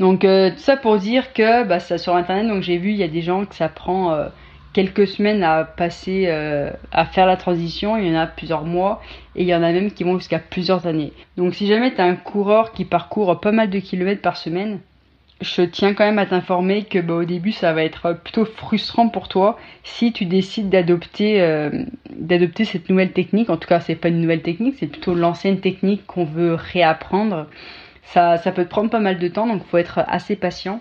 Donc 0.00 0.24
euh, 0.24 0.50
tout 0.50 0.58
ça 0.58 0.76
pour 0.76 0.98
dire 0.98 1.32
que 1.32 1.64
bah, 1.64 1.80
ça, 1.80 1.98
sur 1.98 2.16
internet, 2.16 2.48
donc 2.48 2.62
j'ai 2.62 2.78
vu 2.78 2.90
il 2.90 2.96
y 2.96 3.02
a 3.02 3.08
des 3.08 3.22
gens 3.22 3.44
que 3.44 3.54
ça 3.54 3.68
prend 3.68 4.12
euh, 4.12 4.26
quelques 4.72 5.06
semaines 5.06 5.44
à 5.44 5.64
passer 5.64 6.24
euh, 6.26 6.70
à 6.92 7.04
faire 7.04 7.26
la 7.26 7.36
transition, 7.36 7.96
il 7.96 8.08
y 8.08 8.16
en 8.16 8.20
a 8.20 8.26
plusieurs 8.26 8.64
mois 8.64 9.00
et 9.36 9.42
il 9.42 9.48
y 9.48 9.54
en 9.54 9.62
a 9.62 9.72
même 9.72 9.92
qui 9.92 10.04
vont 10.04 10.18
jusqu'à 10.18 10.40
plusieurs 10.40 10.86
années. 10.86 11.12
Donc 11.36 11.54
si 11.54 11.66
jamais 11.66 11.94
tu 11.94 12.00
as 12.00 12.04
un 12.04 12.16
coureur 12.16 12.72
qui 12.72 12.84
parcourt 12.84 13.40
pas 13.40 13.52
mal 13.52 13.70
de 13.70 13.78
kilomètres 13.78 14.22
par 14.22 14.36
semaine, 14.36 14.80
je 15.40 15.62
tiens 15.62 15.94
quand 15.94 16.04
même 16.04 16.18
à 16.18 16.26
t'informer 16.26 16.84
que 16.84 16.98
bah, 16.98 17.14
au 17.14 17.24
début 17.24 17.52
ça 17.52 17.72
va 17.72 17.84
être 17.84 18.14
plutôt 18.24 18.44
frustrant 18.44 19.08
pour 19.08 19.28
toi 19.28 19.58
si 19.84 20.12
tu 20.12 20.24
décides 20.24 20.70
d'adopter 20.70 21.38
d'adopter 22.10 22.64
cette 22.64 22.88
nouvelle 22.88 23.12
technique. 23.12 23.50
En 23.50 23.58
tout 23.58 23.68
cas, 23.68 23.80
c'est 23.80 23.96
pas 23.96 24.08
une 24.08 24.20
nouvelle 24.20 24.42
technique, 24.42 24.76
c'est 24.80 24.86
plutôt 24.86 25.14
l'ancienne 25.14 25.60
technique 25.60 26.06
qu'on 26.06 26.24
veut 26.24 26.54
réapprendre 26.54 27.46
ça, 28.04 28.36
ça 28.38 28.52
peut 28.52 28.64
te 28.64 28.70
prendre 28.70 28.90
pas 28.90 29.00
mal 29.00 29.18
de 29.18 29.28
temps, 29.28 29.46
donc 29.46 29.62
il 29.64 29.68
faut 29.68 29.78
être 29.78 30.00
assez 30.06 30.36
patient. 30.36 30.80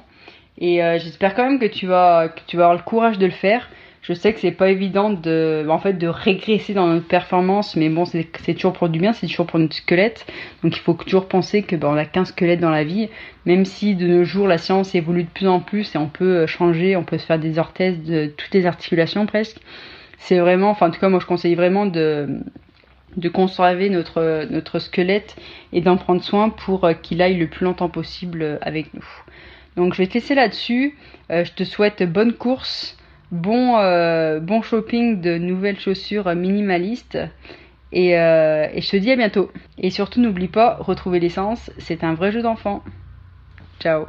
Et 0.58 0.84
euh, 0.84 1.00
j'espère 1.00 1.34
quand 1.34 1.44
même 1.44 1.60
que 1.60 1.66
tu 1.66 1.88
vas 1.88 2.30
tu 2.48 2.58
vas 2.58 2.66
avoir 2.66 2.78
le 2.78 2.84
courage 2.84 3.18
de 3.18 3.26
le 3.26 3.32
faire. 3.32 3.70
Je 4.02 4.12
sais 4.12 4.34
que 4.34 4.42
c'est 4.42 4.52
pas 4.52 4.70
évident 4.70 5.12
de 5.12 5.66
en 5.70 5.80
fait 5.80 5.94
de 5.94 6.08
régresser 6.08 6.74
dans 6.74 6.88
notre 6.88 7.08
performance, 7.08 7.78
mais 7.78 7.88
bon 7.88 8.04
c'est 8.06 8.54
toujours 8.54 8.74
pour 8.74 8.90
du 8.90 9.00
bien, 9.00 9.14
c'est 9.14 9.28
toujours 9.28 9.46
pour 9.46 9.60
notre 9.60 9.76
squelette. 9.76 10.26
Donc 10.62 10.76
il 10.76 10.80
faut 10.82 10.94
toujours 10.94 11.28
penser 11.28 11.64
que 11.64 11.78
ben, 11.78 11.88
on 11.88 11.96
a 11.96 12.06
qu'un 12.06 12.26
squelette 12.26 12.60
dans 12.60 12.70
la 12.70 12.84
vie, 12.84 13.10
même 13.46 13.64
si 13.64 13.96
de 13.96 14.06
nos 14.06 14.26
jours 14.26 14.48
la 14.48 14.58
science 14.58 14.94
évolue 14.94 15.24
de 15.24 15.30
plus 15.30 15.48
en 15.48 15.62
plus 15.62 15.96
et 15.96 15.98
on 15.98 16.10
peut 16.10 16.40
euh, 16.40 16.48
changer, 16.48 16.98
on 16.98 17.06
peut 17.06 17.18
se 17.18 17.26
faire 17.26 17.40
des 17.40 17.58
orthèses 17.60 18.04
de 18.04 18.28
toutes 18.28 18.54
les 18.54 18.66
articulations 18.66 19.26
presque. 19.26 19.58
C'est 20.18 20.40
vraiment, 20.40 20.70
enfin 20.72 20.90
en 20.90 20.92
tout 20.92 21.00
cas 21.00 21.10
moi 21.10 21.22
je 21.22 21.26
conseille 21.26 21.56
vraiment 21.56 21.86
de 21.86 22.28
de 23.18 23.30
conserver 23.30 23.90
notre, 23.90 24.46
notre 24.50 24.80
squelette 24.80 25.36
et 25.72 25.82
d'en 25.82 25.98
prendre 25.98 26.22
soin 26.22 26.50
pour 26.50 26.86
euh, 26.86 26.94
qu'il 26.94 27.22
aille 27.22 27.38
le 27.38 27.48
plus 27.48 27.66
longtemps 27.66 27.90
possible 27.90 28.42
euh, 28.42 28.58
avec 28.62 28.94
nous. 28.94 29.06
Donc 29.76 29.94
je 29.94 30.00
vais 30.00 30.08
te 30.08 30.14
laisser 30.14 30.36
là-dessus. 30.36 30.98
Euh, 31.32 31.44
je 31.44 31.54
te 31.54 31.64
souhaite 31.64 32.04
bonne 32.04 32.34
course, 32.34 32.98
bon, 33.32 33.74
bon 34.42 34.62
shopping 34.62 35.20
de 35.20 35.38
nouvelles 35.38 35.80
chaussures 35.80 36.36
minimalistes. 36.36 37.18
Et, 37.92 38.12
et 38.12 38.82
je 38.82 38.90
te 38.90 38.98
dis 38.98 39.12
à 39.12 39.16
bientôt. 39.16 39.52
Et 39.78 39.90
surtout 39.90 40.20
n'oublie 40.20 40.48
pas, 40.48 40.78
retrouver 40.80 41.20
l'essence, 41.20 41.72
c'est 41.80 42.04
un 42.04 42.14
vrai 42.14 42.32
jeu 42.32 42.42
d'enfant. 42.42 42.84
Ciao 43.80 44.06